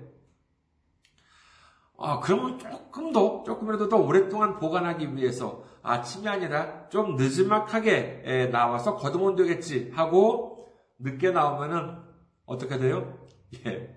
아, 1.99 2.21
그러면 2.21 2.59
조금 2.59 3.13
더, 3.13 3.43
조금이라도 3.43 3.89
더 3.89 3.97
오랫동안 3.97 4.59
보관하기 4.59 5.17
위해서 5.17 5.65
아침이 5.83 6.29
아니라 6.29 6.89
좀 6.89 7.17
늦지막하게 7.17 8.51
나와서 8.53 8.97
거두면 8.97 9.37
되겠지 9.37 9.93
하고 9.95 10.69
늦게 10.99 11.31
나오면은 11.31 11.99
어떻게 12.45 12.79
돼요? 12.79 13.27
예. 13.67 13.97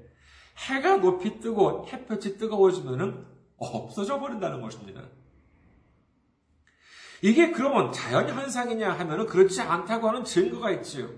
해가 0.70 0.98
높이 0.98 1.40
뜨고 1.40 1.88
햇볕이 1.92 2.38
뜨거워지면은 2.38 3.26
없어져 3.58 4.20
버린다는 4.20 4.62
것입니다. 4.62 5.02
이게 7.22 7.52
그러면 7.52 7.92
자연 7.92 8.30
현상이냐 8.30 8.92
하면은 8.92 9.26
그렇지 9.26 9.62
않다고 9.62 10.10
하는 10.10 10.24
증거가 10.24 10.72
있지요. 10.72 11.10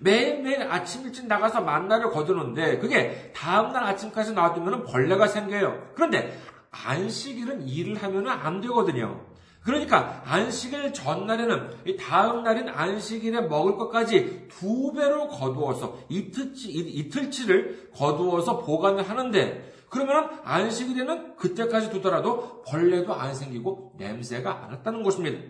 매일매일 0.00 0.62
아침 0.62 1.04
일찍 1.04 1.26
나가서 1.26 1.60
만나를 1.60 2.10
거두는데 2.10 2.78
그게 2.78 3.32
다음날 3.34 3.84
아침까지 3.84 4.32
놔두면 4.32 4.84
벌레가 4.84 5.28
생겨요. 5.28 5.92
그런데 5.94 6.36
안식일은 6.72 7.68
일을 7.68 8.02
하면 8.02 8.28
안 8.28 8.60
되거든요. 8.60 9.31
그러니까 9.64 10.22
안식일 10.26 10.92
전날에는 10.92 11.70
이 11.86 11.96
다음 11.96 12.42
날인 12.42 12.68
안식일에 12.68 13.42
먹을 13.42 13.76
것까지 13.76 14.48
두 14.48 14.92
배로 14.92 15.28
거두어서 15.28 16.00
이틀치, 16.08 16.68
이틀치를 16.68 17.90
거두어서 17.94 18.58
보관을 18.58 19.08
하는데 19.08 19.72
그러면 19.88 20.40
안식일에는 20.42 21.36
그때까지 21.36 21.90
두더라도 21.90 22.62
벌레도 22.62 23.14
안 23.14 23.34
생기고 23.34 23.94
냄새가 23.98 24.64
안 24.64 24.70
났다는 24.70 25.02
것입니다. 25.02 25.40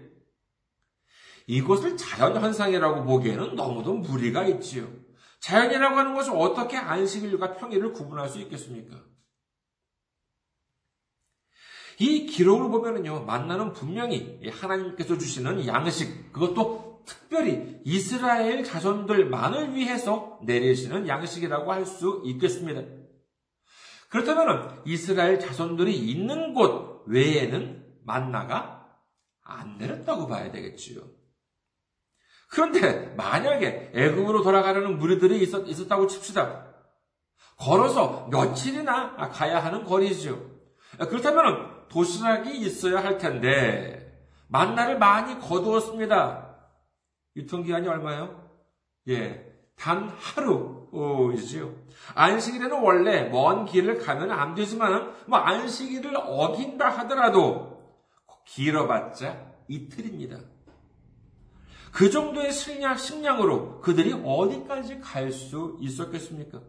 이것을 1.46 1.96
자연현상이라고 1.96 3.04
보기에는 3.04 3.54
너무도 3.54 3.94
무리가 3.94 4.44
있지요. 4.46 4.88
자연이라고 5.40 5.96
하는 5.96 6.14
것이 6.14 6.30
어떻게 6.30 6.76
안식일과 6.76 7.54
평일을 7.54 7.92
구분할 7.92 8.28
수 8.28 8.38
있겠습니까? 8.40 9.11
이 11.98 12.26
기록을 12.26 12.70
보면은요, 12.70 13.24
만나는 13.24 13.72
분명히 13.72 14.40
하나님께서 14.50 15.18
주시는 15.18 15.66
양식, 15.66 16.32
그것도 16.32 17.02
특별히 17.06 17.80
이스라엘 17.84 18.64
자손들만을 18.64 19.74
위해서 19.74 20.38
내리시는 20.44 21.08
양식이라고 21.08 21.72
할 21.72 21.84
수 21.84 22.22
있겠습니다. 22.24 22.82
그렇다면 24.08 24.82
이스라엘 24.84 25.40
자손들이 25.40 25.96
있는 25.96 26.54
곳 26.54 27.04
외에는 27.06 27.84
만나가 28.04 28.86
안 29.42 29.78
내렸다고 29.78 30.28
봐야 30.28 30.52
되겠지요. 30.52 31.02
그런데 32.48 33.14
만약에 33.16 33.92
애굽으로 33.94 34.42
돌아가려는 34.42 34.98
무리들이 34.98 35.42
있었, 35.42 35.66
있었다고 35.66 36.06
칩시다. 36.06 36.66
걸어서 37.56 38.28
며칠이나 38.30 39.16
가야 39.30 39.64
하는 39.64 39.84
거리죠. 39.84 40.50
그렇다면 40.98 41.81
도시락이 41.92 42.56
있어야 42.58 43.04
할 43.04 43.18
텐데 43.18 44.26
만나를 44.48 44.98
많이 44.98 45.38
거두었습니다. 45.38 46.56
유통기한이 47.36 47.86
얼마요? 47.88 48.50
예, 49.08 49.46
단 49.76 50.08
하루이지요. 50.08 51.74
안식일에는 52.14 52.82
원래 52.82 53.24
먼 53.28 53.64
길을 53.64 53.98
가면 53.98 54.30
안 54.30 54.54
되지만 54.54 55.12
뭐 55.26 55.38
안식일을 55.38 56.16
어긴다 56.16 56.88
하더라도 56.88 57.82
길어봤자 58.44 59.52
이틀입니다. 59.68 60.38
그 61.92 62.10
정도의 62.10 62.52
식량, 62.52 62.96
식량으로 62.96 63.80
그들이 63.80 64.12
어디까지 64.24 65.00
갈 65.00 65.30
수 65.30 65.76
있었겠습니까? 65.80 66.60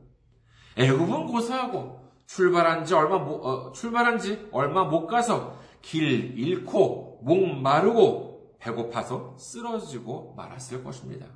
애굽은 0.76 1.28
고사하고 1.28 2.03
출발한 2.26 2.86
지 2.86 2.94
얼마 2.94 3.18
못, 3.18 3.46
어, 3.46 3.72
출발한 3.72 4.20
지 4.20 4.48
얼마 4.52 4.84
못 4.86 5.08
가서 5.08 5.60
길 5.82 6.38
잃고 6.38 7.22
목 7.24 7.62
마르고 7.62 8.58
배고파서 8.60 9.36
쓰러지고 9.38 10.34
말았을 10.36 10.84
것입니다. 10.84 11.28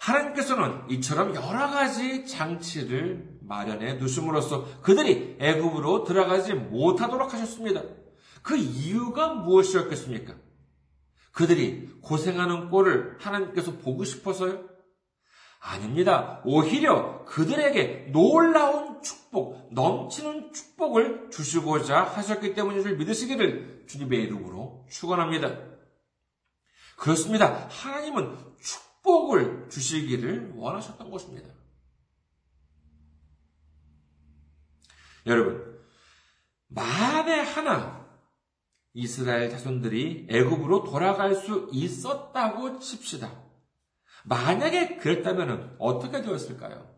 하나님께서는 0.00 0.90
이처럼 0.90 1.34
여러 1.34 1.70
가지 1.70 2.26
장치를 2.26 3.38
마련해 3.40 3.98
두심으로써 3.98 4.82
그들이 4.82 5.36
애굽으로 5.40 6.04
들어가지 6.04 6.52
못하도록 6.52 7.32
하셨습니다. 7.32 7.82
그 8.42 8.56
이유가 8.56 9.32
무엇이었겠습니까? 9.32 10.34
그들이 11.32 11.88
고생하는 12.02 12.68
꼴을 12.68 13.16
하나님께서 13.18 13.78
보고 13.78 14.04
싶어서요? 14.04 14.73
아닙니다. 15.64 16.42
오히려 16.44 17.24
그들에게 17.24 18.10
놀라운 18.12 19.00
축복, 19.00 19.72
넘치는 19.72 20.52
축복을 20.52 21.30
주시고자 21.30 22.02
하셨기 22.02 22.52
때문인 22.52 22.82
줄 22.82 22.98
믿으시기를 22.98 23.86
주님의 23.88 24.24
이름으로 24.24 24.86
축원합니다. 24.90 25.58
그렇습니다. 26.98 27.66
하나님은 27.70 28.36
축복을 28.60 29.70
주시기를 29.70 30.52
원하셨던 30.54 31.10
것입니다. 31.10 31.48
여러분, 35.24 35.82
만에 36.68 37.40
하나 37.40 38.06
이스라엘 38.92 39.48
자손들이 39.48 40.26
애굽으로 40.28 40.84
돌아갈 40.84 41.34
수 41.34 41.70
있었다고 41.72 42.80
칩시다. 42.80 43.43
만약에 44.24 44.96
그랬다면 44.96 45.76
어떻게 45.78 46.22
되었을까요? 46.22 46.92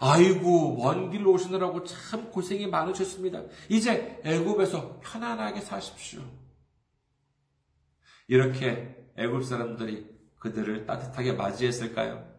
아이고 0.00 0.76
먼 0.76 1.10
길로 1.10 1.32
오시느라고 1.32 1.84
참 1.84 2.30
고생이 2.30 2.66
많으셨습니다. 2.66 3.42
이제 3.68 4.20
애굽에서 4.24 5.00
편안하게 5.00 5.60
사십시오. 5.60 6.22
이렇게 8.26 8.96
애굽 9.16 9.44
사람들이 9.44 10.06
그들을 10.40 10.86
따뜻하게 10.86 11.32
맞이했을까요? 11.32 12.34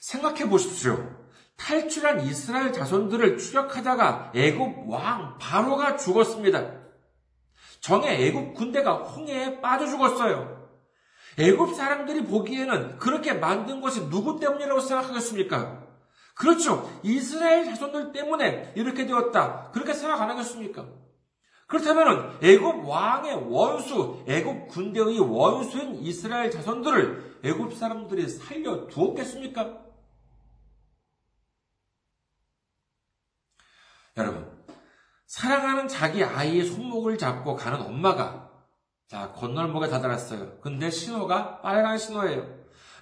생각해 0.00 0.48
보십시오. 0.48 1.20
탈출한 1.56 2.20
이스라엘 2.26 2.72
자손들을 2.72 3.38
추격하다가 3.38 4.32
애굽 4.34 4.88
왕 4.88 5.36
바로가 5.38 5.96
죽었습니다. 5.96 6.81
정의 7.82 8.28
애굽 8.28 8.54
군대가 8.54 8.94
홍해에 8.94 9.60
빠져 9.60 9.86
죽었어요. 9.86 10.70
애굽 11.36 11.74
사람들이 11.74 12.24
보기에는 12.24 12.98
그렇게 12.98 13.32
만든 13.34 13.80
것이 13.80 14.08
누구 14.08 14.38
때문이라고 14.38 14.80
생각하겠습니까? 14.80 15.82
그렇죠. 16.34 16.88
이스라엘 17.02 17.64
자손들 17.64 18.12
때문에 18.12 18.72
이렇게 18.76 19.04
되었다. 19.04 19.72
그렇게 19.72 19.94
생각 19.94 20.20
안 20.20 20.30
하겠습니까? 20.30 20.86
그렇다면 21.66 22.38
애굽 22.40 22.86
왕의 22.86 23.48
원수, 23.50 24.24
애굽 24.28 24.68
군대의 24.68 25.18
원수인 25.18 25.96
이스라엘 25.96 26.52
자손들을 26.52 27.40
애굽 27.44 27.74
사람들이 27.74 28.28
살려 28.28 28.86
두었겠습니까? 28.86 29.82
여러분, 34.18 34.52
사랑하는 35.42 35.88
자기 35.88 36.22
아이의 36.22 36.66
손목을 36.66 37.18
잡고 37.18 37.56
가는 37.56 37.82
엄마가 37.82 38.48
자 39.08 39.32
건널목에 39.32 39.88
다다랐어요. 39.88 40.60
근데 40.60 40.88
신호가 40.88 41.60
빨간 41.62 41.98
신호예요. 41.98 42.46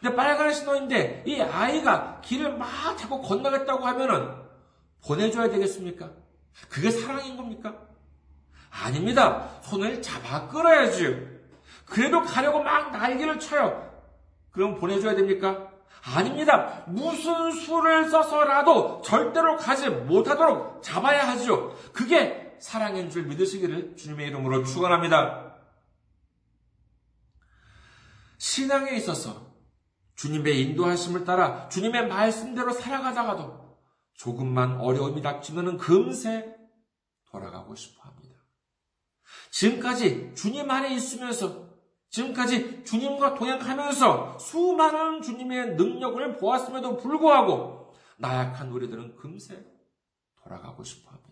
근데 0.01 0.16
빨간 0.16 0.51
신호인데 0.51 1.24
이 1.26 1.38
아이가 1.43 2.22
길을 2.22 2.57
막 2.57 2.97
자꾸 2.97 3.20
건너겠다고 3.20 3.84
하면은 3.84 4.36
보내줘야 5.05 5.51
되겠습니까? 5.51 6.12
그게 6.70 6.91
사랑인 6.91 7.36
겁니까? 7.36 7.76
아닙니다. 8.70 9.61
손을 9.61 10.01
잡아 10.01 10.49
끌어야지요. 10.49 11.14
그래도 11.84 12.22
가려고 12.22 12.62
막 12.62 12.91
날개를 12.91 13.38
쳐요. 13.38 13.86
그럼 14.51 14.76
보내줘야 14.76 15.14
됩니까? 15.14 15.69
아닙니다. 16.03 16.84
무슨 16.86 17.51
수를 17.51 18.09
써서라도 18.09 19.03
절대로 19.03 19.57
가지 19.57 19.88
못하도록 19.88 20.82
잡아야 20.82 21.28
하죠. 21.28 21.76
그게 21.92 22.57
사랑인 22.59 23.11
줄 23.11 23.24
믿으시기를 23.24 23.96
주님의 23.96 24.28
이름으로 24.28 24.64
축원합니다. 24.64 25.57
신앙에 28.38 28.96
있어서 28.96 29.51
주님의 30.14 30.61
인도하심을 30.62 31.24
따라 31.24 31.68
주님의 31.68 32.09
말씀대로 32.09 32.72
살아가다가도 32.72 33.78
조금만 34.14 34.80
어려움이 34.80 35.22
닥치면 35.22 35.78
금세 35.78 36.55
돌아가고 37.30 37.74
싶어 37.74 38.03
합니다. 38.03 38.38
지금까지 39.51 40.32
주님 40.34 40.70
안에 40.70 40.94
있으면서 40.94 41.69
지금까지 42.11 42.84
주님과 42.84 43.34
동행하면서 43.34 44.38
수많은 44.38 45.22
주님의 45.22 45.76
능력을 45.76 46.36
보았음에도 46.36 46.96
불구하고 46.96 47.94
나약한 48.18 48.70
우리들은 48.70 49.16
금세 49.16 49.64
돌아가고 50.42 50.82
싶어 50.82 51.11
합니다. 51.11 51.30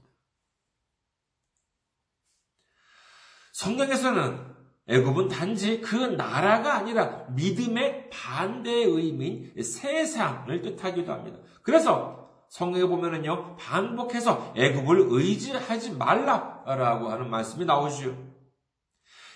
성경에서는 3.53 4.57
애굽은 4.87 5.29
단지 5.29 5.81
그 5.81 5.97
나라가 5.97 6.77
아니라 6.77 7.27
믿음의 7.31 8.09
반대의 8.11 8.85
의미인 8.85 9.53
세상을 9.61 10.63
뜻하기도 10.63 11.13
합니다. 11.13 11.39
그래서 11.63 12.47
성경에 12.49 12.87
보면은요 12.87 13.57
반복해서 13.57 14.55
애굽을 14.57 15.09
의지하지 15.11 15.97
말라라고 15.97 17.11
하는 17.11 17.29
말씀이 17.29 17.65
나오지요. 17.65 18.38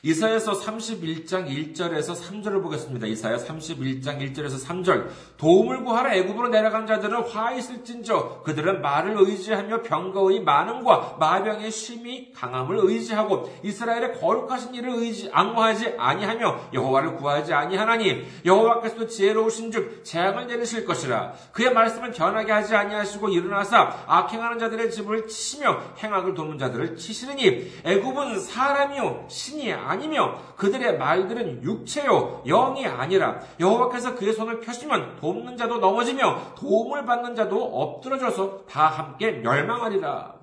이사야서 0.04 0.58
31장 0.58 1.46
1절에서 1.46 2.20
3절을 2.20 2.60
보겠습니다. 2.60 3.06
이사야 3.06 3.36
31장 3.36 4.18
1절에서 4.18 4.60
3절. 4.60 5.06
도움을 5.36 5.84
구하러 5.84 6.12
애굽으로 6.12 6.48
내려간 6.48 6.88
자들은 6.88 7.22
화 7.28 7.52
있을진저 7.52 8.42
그들은 8.42 8.82
말을 8.82 9.14
의지하며 9.16 9.82
병거의 9.82 10.40
많음과 10.40 11.18
마병의 11.20 11.70
심이 11.70 12.32
강함을 12.32 12.80
의지하고 12.82 13.48
이스라엘의 13.62 14.18
거룩하신 14.18 14.74
일을 14.74 14.90
의지 14.90 15.30
악모하지 15.32 15.94
아니하며 15.96 16.70
여호와를 16.72 17.14
구하지 17.14 17.54
아니하나니 17.54 18.26
여호와께서도 18.44 19.06
지혜로우신즉 19.06 20.04
재앙을 20.04 20.48
내리실 20.48 20.84
것이라. 20.84 21.34
그의 21.52 21.72
말씀을 21.72 22.10
변하게 22.10 22.50
하지 22.50 22.74
아니하시고 22.74 23.28
일어나사 23.28 24.04
악행하는 24.08 24.58
자들의 24.58 24.90
집을 24.90 25.28
치시며 25.28 25.80
행악을 26.02 26.34
돕는 26.34 26.58
자들을 26.58 26.96
치시느니 26.96 27.70
애굽은 27.84 28.40
사람이요 28.40 29.26
신이 29.28 29.72
아니 29.72 29.91
며 30.08 30.38
그들의 30.56 30.98
말들은 30.98 31.62
육체요 31.62 32.42
영이 32.46 32.86
아니라 32.86 33.40
여호와께서 33.60 34.14
그의 34.14 34.32
손을 34.32 34.60
펴시면 34.60 35.16
돕는 35.20 35.56
자도 35.56 35.78
넘어지며 35.78 36.54
도움을 36.56 37.04
받는 37.04 37.34
자도 37.34 37.62
엎드러져서 37.62 38.64
다 38.68 38.86
함께 38.86 39.32
멸망하리라. 39.32 40.42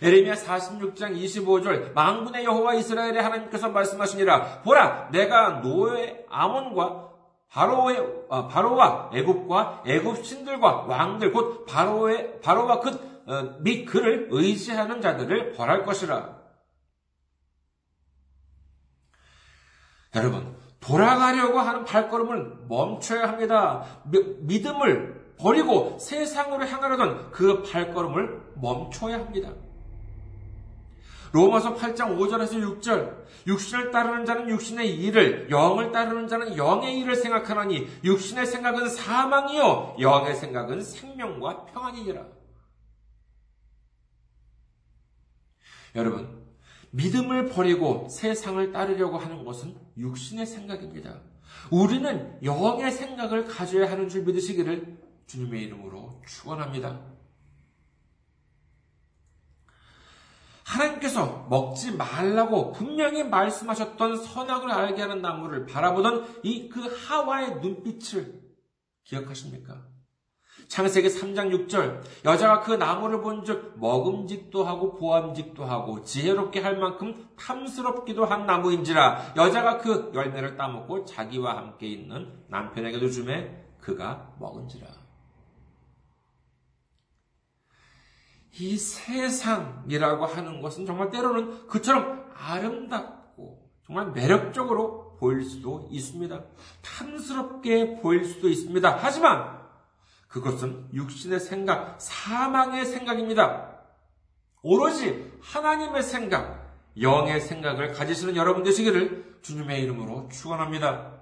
에레미야 0.00 0.34
46장 0.34 1.16
25절 1.16 1.92
망군의 1.92 2.44
여호와 2.44 2.74
이스라엘의 2.74 3.20
하나님께서 3.20 3.70
말씀하시니라 3.70 4.62
보라 4.62 5.08
내가 5.10 5.60
노예 5.60 6.24
아몬과 6.28 7.08
바로의 7.50 8.06
아, 8.30 8.46
바로와 8.46 9.10
애굽과 9.14 9.84
애굽 9.86 10.24
신들과 10.24 10.84
왕들 10.86 11.32
곧 11.32 11.64
바로의 11.66 12.40
바로와 12.40 12.80
그및 12.80 13.88
어, 13.88 13.90
그를 13.90 14.28
의지하는 14.30 15.00
자들을 15.00 15.52
벌할 15.54 15.84
것이라. 15.84 16.37
여러분, 20.18 20.56
돌아가려고 20.80 21.60
하는 21.60 21.84
발걸음을 21.84 22.66
멈춰야 22.68 23.28
합니다. 23.28 23.84
믿음을 24.40 25.34
버리고 25.38 25.98
세상으로 26.00 26.66
향하려던 26.66 27.30
그 27.30 27.62
발걸음을 27.62 28.54
멈춰야 28.56 29.20
합니다. 29.20 29.52
로마서 31.32 31.76
8장 31.76 32.18
5절에서 32.18 32.80
6절 32.80 33.26
육신을 33.46 33.90
따르는 33.90 34.24
자는 34.24 34.48
육신의 34.48 34.94
일을 34.94 35.50
영을 35.50 35.92
따르는 35.92 36.26
자는 36.26 36.56
영의 36.56 36.98
일을 36.98 37.16
생각하나니 37.16 37.86
육신의 38.02 38.46
생각은 38.46 38.88
사망이요 38.88 39.96
영의 40.00 40.34
생각은 40.34 40.82
생명과 40.82 41.66
평안이니라. 41.66 42.24
여러분 45.96 46.46
믿음을 46.90 47.50
버리고 47.50 48.08
세상을 48.08 48.72
따르려고 48.72 49.18
하는 49.18 49.44
것은 49.44 49.76
육신의 49.98 50.46
생각입니다. 50.46 51.20
우리는 51.70 52.38
영의 52.42 52.90
생각을 52.92 53.46
가져야 53.46 53.90
하는 53.90 54.08
줄 54.08 54.22
믿으시기를 54.24 54.98
주님의 55.26 55.62
이름으로 55.64 56.22
축원합니다. 56.26 57.00
하나님께서 60.64 61.46
먹지 61.48 61.92
말라고 61.92 62.72
분명히 62.72 63.24
말씀하셨던 63.24 64.22
선악을 64.22 64.70
알게 64.70 65.00
하는 65.00 65.22
나무를 65.22 65.66
바라보던 65.66 66.40
이 66.44 66.68
그 66.68 66.80
하와의 66.80 67.60
눈빛을 67.60 68.40
기억하십니까? 69.04 69.86
창세기 70.68 71.08
3장 71.08 71.66
6절 71.66 72.02
여자가 72.24 72.60
그 72.60 72.72
나무를 72.72 73.22
본즉 73.22 73.78
먹음직도 73.78 74.64
하고 74.64 74.94
보암직도 74.94 75.64
하고 75.64 76.02
지혜롭게 76.02 76.60
할 76.60 76.78
만큼 76.78 77.28
탐스럽기도 77.36 78.26
한 78.26 78.46
나무인지라 78.46 79.34
여자가 79.36 79.78
그 79.78 80.12
열매를 80.14 80.56
따먹고 80.56 81.06
자기와 81.06 81.56
함께 81.56 81.86
있는 81.88 82.30
남편에게도 82.48 83.10
주매 83.10 83.64
그가 83.80 84.34
먹은지라 84.38 84.86
이 88.60 88.76
세상이라고 88.76 90.26
하는 90.26 90.60
것은 90.60 90.84
정말 90.84 91.10
때로는 91.10 91.66
그처럼 91.68 92.28
아름답고 92.34 93.70
정말 93.86 94.10
매력적으로 94.10 95.16
보일 95.18 95.42
수도 95.42 95.88
있습니다. 95.90 96.44
탐스럽게 96.82 98.00
보일 98.00 98.24
수도 98.24 98.48
있습니다. 98.48 98.98
하지만 99.00 99.57
그것은 100.28 100.88
육신의 100.92 101.40
생각, 101.40 102.00
사망의 102.00 102.84
생각입니다. 102.84 103.78
오로지 104.62 105.32
하나님의 105.42 106.02
생각, 106.02 106.68
영의 107.00 107.40
생각을 107.40 107.92
가지시는 107.92 108.36
여러분 108.36 108.62
되시기를 108.62 109.38
주님의 109.42 109.82
이름으로 109.82 110.28
축원합니다. 110.30 111.18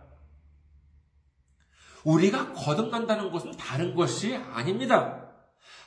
우리가 2.04 2.52
거듭난다는 2.52 3.30
것은 3.30 3.52
다른 3.57 3.94
것이 3.94 4.36
아닙니다. 4.52 5.22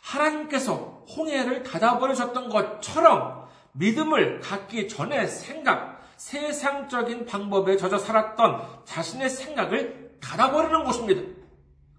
하나님께서 0.02 1.06
홍해를 1.16 1.64
닫아버리셨던 1.64 2.50
것처럼 2.50 3.48
믿음을 3.74 4.40
갖기 4.40 4.88
전에 4.88 5.28
생각, 5.28 6.02
세상적인 6.18 7.26
방법에 7.26 7.78
젖어 7.78 7.98
살았던 7.98 8.86
자신의 8.86 9.30
생각을 9.30 10.18
닫아버리는 10.22 10.84
것입니다. 10.84 11.39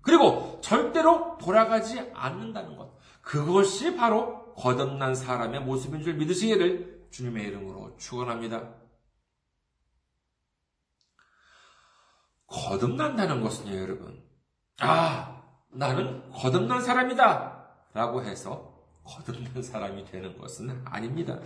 그리고 0.03 0.61
절대로 0.63 1.37
돌아가지 1.39 2.11
않는다는 2.15 2.77
것. 2.77 2.99
그것이 3.23 3.97
바로 3.97 4.55
거듭난 4.55 5.15
사람의 5.15 5.61
모습인 5.61 6.03
줄 6.03 6.15
믿으시기를 6.15 7.09
주님의 7.11 7.47
이름으로 7.49 7.97
축원합니다. 7.97 8.75
거듭난다는 12.47 13.43
것은요, 13.43 13.77
여러분. 13.77 14.23
아, 14.81 15.43
나는 15.71 16.31
거듭난 16.31 16.83
사람이다. 16.83 17.61
라고 17.93 18.23
해서 18.23 18.85
거듭난 19.05 19.63
사람이 19.63 20.05
되는 20.07 20.37
것은 20.39 20.83
아닙니다. 20.85 21.39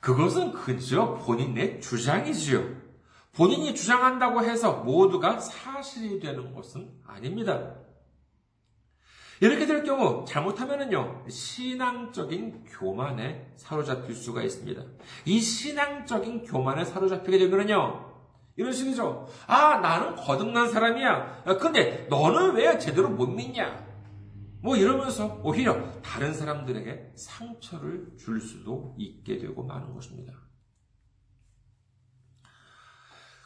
그것은 0.00 0.52
그저 0.52 1.14
본인의 1.14 1.80
주장이지요. 1.80 2.89
본인이 3.32 3.74
주장한다고 3.74 4.42
해서 4.42 4.82
모두가 4.82 5.38
사실이 5.38 6.20
되는 6.20 6.54
것은 6.54 6.90
아닙니다. 7.06 7.76
이렇게 9.40 9.66
될 9.66 9.84
경우 9.84 10.24
잘못하면은요 10.26 11.24
신앙적인 11.28 12.64
교만에 12.64 13.52
사로잡힐 13.56 14.14
수가 14.14 14.42
있습니다. 14.42 14.82
이 15.24 15.40
신앙적인 15.40 16.44
교만에 16.44 16.84
사로잡히게 16.84 17.38
되면은요 17.38 18.10
이런 18.56 18.72
식이죠. 18.72 19.26
아 19.46 19.78
나는 19.78 20.14
거듭난 20.16 20.70
사람이야. 20.70 21.44
근데 21.58 22.06
너는 22.10 22.56
왜 22.56 22.78
제대로 22.78 23.08
못 23.08 23.26
믿냐? 23.26 23.88
뭐 24.62 24.76
이러면서 24.76 25.40
오히려 25.42 25.90
다른 26.02 26.34
사람들에게 26.34 27.12
상처를 27.14 28.16
줄 28.18 28.40
수도 28.40 28.94
있게 28.98 29.38
되고 29.38 29.62
마는 29.62 29.94
것입니다. 29.94 30.34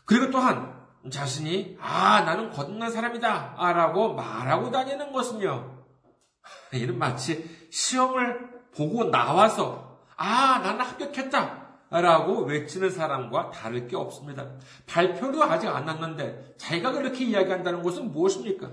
그리고 0.05 0.31
또한 0.31 0.75
자신이 1.11 1.77
아 1.81 2.23
나는 2.23 2.51
거듭난 2.51 2.91
사람이다 2.91 3.57
라고 3.59 4.15
말하고 4.15 4.71
다니는 4.71 5.13
것은요 5.13 5.85
이는 6.73 6.99
마치 6.99 7.69
시험을 7.71 8.71
보고 8.75 9.05
나와서 9.05 10.01
아 10.17 10.61
나는 10.63 10.85
합격했다 10.85 11.65
라고 11.91 12.43
외치는 12.43 12.91
사람과 12.91 13.51
다를 13.51 13.87
게 13.87 13.97
없습니다. 13.97 14.51
발표도 14.87 15.43
아직 15.45 15.69
안 15.69 15.85
났는데 15.85 16.55
자기가 16.57 16.93
그렇게 16.93 17.25
이야기한다는 17.25 17.83
것은 17.83 18.11
무엇입니까? 18.11 18.71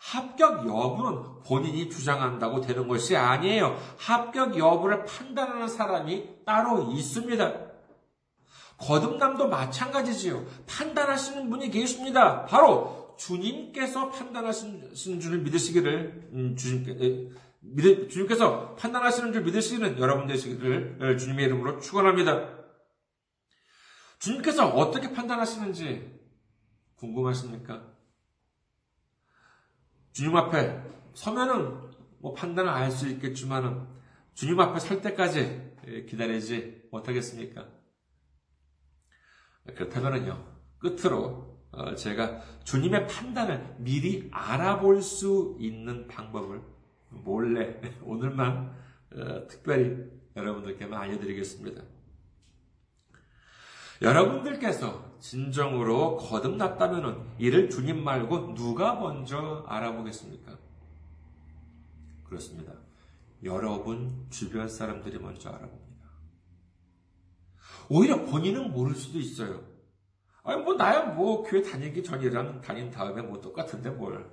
합격 0.00 0.66
여부는 0.66 1.42
본인이 1.46 1.88
주장한다고 1.90 2.62
되는 2.62 2.88
것이 2.88 3.16
아니에요. 3.16 3.78
합격 3.98 4.56
여부를 4.56 5.04
판단하는 5.04 5.68
사람이 5.68 6.44
따로 6.44 6.90
있습니다. 6.90 7.67
거듭남도 8.78 9.48
마찬가지지요. 9.48 10.46
판단하시는 10.66 11.50
분이 11.50 11.70
계십니다. 11.70 12.44
바로 12.46 13.14
주님께서 13.18 14.10
판단하시는 14.10 15.20
줄을 15.20 15.38
믿으시기를 15.40 16.30
음, 16.32 16.56
주님께 16.56 17.30
믿, 17.60 18.08
주님께서 18.08 18.76
판단하시는 18.76 19.32
줄 19.32 19.42
믿으시는 19.42 19.98
여러분 19.98 20.26
되시기를 20.28 20.98
어, 21.00 21.16
주님의 21.16 21.46
이름으로 21.46 21.80
축원합니다. 21.80 22.56
주님께서 24.20 24.68
어떻게 24.68 25.12
판단하시는지 25.12 26.18
궁금하십니까? 26.96 27.82
주님 30.12 30.36
앞에 30.36 30.80
서면은 31.14 31.78
뭐 32.20 32.34
판단을 32.34 32.70
알 32.70 32.90
수 32.90 33.08
있겠지만은 33.08 33.86
주님 34.34 34.58
앞에 34.60 34.78
설 34.80 35.00
때까지 35.00 35.72
예, 35.88 36.04
기다리지 36.04 36.88
못하겠습니까? 36.90 37.77
그렇다면요, 39.74 40.44
끝으로 40.78 41.58
어, 41.70 41.94
제가 41.94 42.40
주님의 42.64 43.06
판단을 43.06 43.76
미리 43.78 44.28
알아볼 44.32 45.02
수 45.02 45.56
있는 45.60 46.06
방법을 46.08 46.62
몰래 47.10 47.80
오늘만 48.02 48.74
어, 49.14 49.46
특별히 49.46 49.96
여러분들께만 50.36 51.00
알려드리겠습니다. 51.00 51.82
여러분들께서 54.00 55.18
진정으로 55.18 56.16
거듭났다면 56.18 57.34
이를 57.38 57.68
주님 57.68 58.04
말고 58.04 58.54
누가 58.54 58.94
먼저 58.94 59.64
알아보겠습니까? 59.66 60.56
그렇습니다. 62.24 62.72
여러분 63.42 64.26
주변 64.30 64.68
사람들이 64.68 65.18
먼저 65.18 65.48
알아봅니다. 65.48 65.87
오히려 67.88 68.24
본인은 68.24 68.72
모를 68.72 68.94
수도 68.94 69.18
있어요. 69.18 69.66
아니, 70.42 70.62
뭐, 70.62 70.74
나야 70.74 71.04
뭐, 71.06 71.42
교회 71.42 71.62
다니기 71.62 72.02
전이랑 72.02 72.60
다닌 72.60 72.90
다음에 72.90 73.22
뭐 73.22 73.40
똑같은데 73.40 73.90
뭘. 73.90 74.30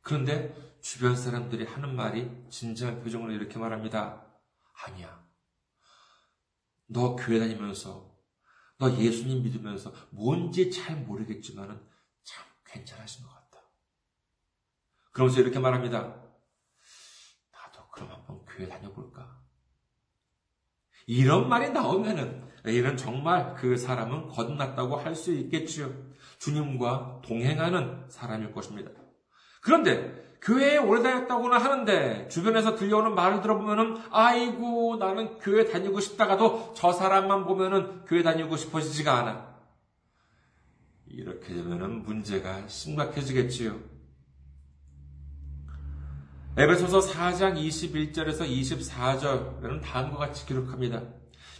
그런데 0.00 0.54
주변 0.80 1.16
사람들이 1.16 1.64
하는 1.64 1.96
말이 1.96 2.30
진지한 2.48 3.02
표정으로 3.02 3.32
이렇게 3.32 3.58
말합니다. 3.58 4.24
아니야. 4.84 5.24
너 6.86 7.16
교회 7.16 7.38
다니면서, 7.38 8.16
너 8.78 8.90
예수님 8.92 9.42
믿으면서 9.42 9.92
뭔지 10.10 10.70
잘 10.70 10.96
모르겠지만은 10.96 11.80
참 12.22 12.46
괜찮으신 12.64 13.24
것 13.24 13.32
같다. 13.32 13.60
그러면서 15.12 15.40
이렇게 15.40 15.58
말합니다. 15.58 16.22
나도 17.50 17.88
그럼 17.90 18.10
한번 18.10 18.44
교회 18.44 18.68
다녀볼까? 18.68 19.35
이런 21.06 21.48
말이 21.48 21.70
나오면은 21.70 22.44
이는 22.66 22.96
정말 22.96 23.54
그 23.54 23.76
사람은 23.76 24.28
거듭났다고 24.28 24.96
할 24.96 25.14
수 25.14 25.32
있겠지요. 25.32 25.92
주님과 26.38 27.22
동행하는 27.24 28.04
사람일 28.08 28.52
것입니다. 28.52 28.90
그런데 29.62 30.36
교회에 30.42 30.76
오래 30.76 31.02
다녔다고는 31.02 31.58
하는데 31.58 32.28
주변에서 32.28 32.76
들려오는 32.76 33.14
말을 33.14 33.40
들어보면은 33.40 34.02
아이고 34.10 34.96
나는 34.96 35.38
교회 35.38 35.64
다니고 35.64 36.00
싶다가도 36.00 36.74
저 36.76 36.92
사람만 36.92 37.46
보면은 37.46 38.04
교회 38.04 38.22
다니고 38.22 38.56
싶어지지가 38.56 39.14
않아. 39.14 39.56
이렇게 41.06 41.54
되면은 41.54 42.02
문제가 42.02 42.66
심각해지겠지요. 42.68 43.95
에베소서 46.58 47.00
4장 47.00 47.54
21절에서 47.54 48.48
24절에는 48.48 49.82
다음과 49.82 50.16
같이 50.16 50.46
기록합니다. 50.46 51.02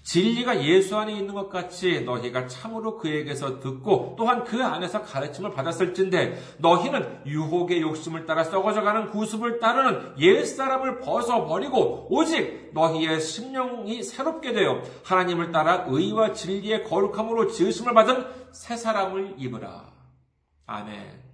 진리가 0.03 0.65
예수 0.65 0.97
안에 0.97 1.13
있는 1.13 1.35
것 1.35 1.51
같이 1.51 2.01
너희가 2.01 2.47
참으로 2.47 2.97
그에게서 2.97 3.61
듣고 3.61 4.15
또한 4.17 4.45
그 4.45 4.65
안에서 4.65 5.03
가르침을 5.03 5.51
받았을진데 5.51 6.57
너희는 6.59 7.27
유혹의 7.27 7.83
욕심을 7.83 8.25
따라 8.25 8.43
썩어져가는 8.43 9.11
구습을 9.11 9.59
따르는 9.59 10.15
옛사람을 10.19 11.01
벗어버리고 11.01 12.07
오직 12.09 12.71
너희의 12.73 13.21
심령이 13.21 14.03
새롭게 14.03 14.55
되어 14.55 14.81
하나님을 15.05 15.53
따라 15.53 15.85
의와 15.89 16.33
진리의 16.33 16.85
거룩함으로 16.85 17.49
지으심을 17.49 17.93
받은 17.93 18.25
새 18.53 18.77
사람을 18.77 19.35
입으라. 19.37 19.93
아멘. 20.65 21.26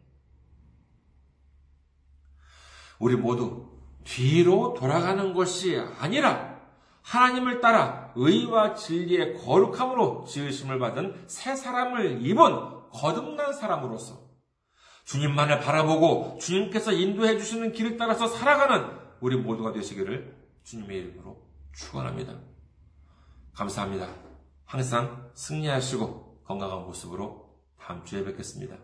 우리 3.02 3.16
모두 3.16 3.68
뒤로 4.04 4.74
돌아가는 4.74 5.34
것이 5.34 5.76
아니라 5.98 6.56
하나님을 7.02 7.60
따라 7.60 8.12
의와 8.14 8.74
진리의 8.74 9.38
거룩함으로 9.38 10.24
지으심을 10.24 10.78
받은 10.78 11.24
새 11.26 11.56
사람을 11.56 12.24
입은 12.24 12.90
거듭난 12.92 13.54
사람으로서 13.54 14.30
주님만을 15.04 15.58
바라보고 15.58 16.38
주님께서 16.40 16.92
인도해 16.92 17.38
주시는 17.38 17.72
길을 17.72 17.96
따라서 17.96 18.28
살아가는 18.28 18.96
우리 19.20 19.36
모두가 19.36 19.72
되시기를 19.72 20.36
주님의 20.62 20.96
이름으로 20.98 21.42
축원합니다. 21.74 22.38
감사합니다. 23.52 24.14
항상 24.64 25.28
승리하시고 25.34 26.42
건강한 26.44 26.84
모습으로 26.84 27.50
다음 27.80 28.04
주에 28.04 28.24
뵙겠습니다. 28.24 28.76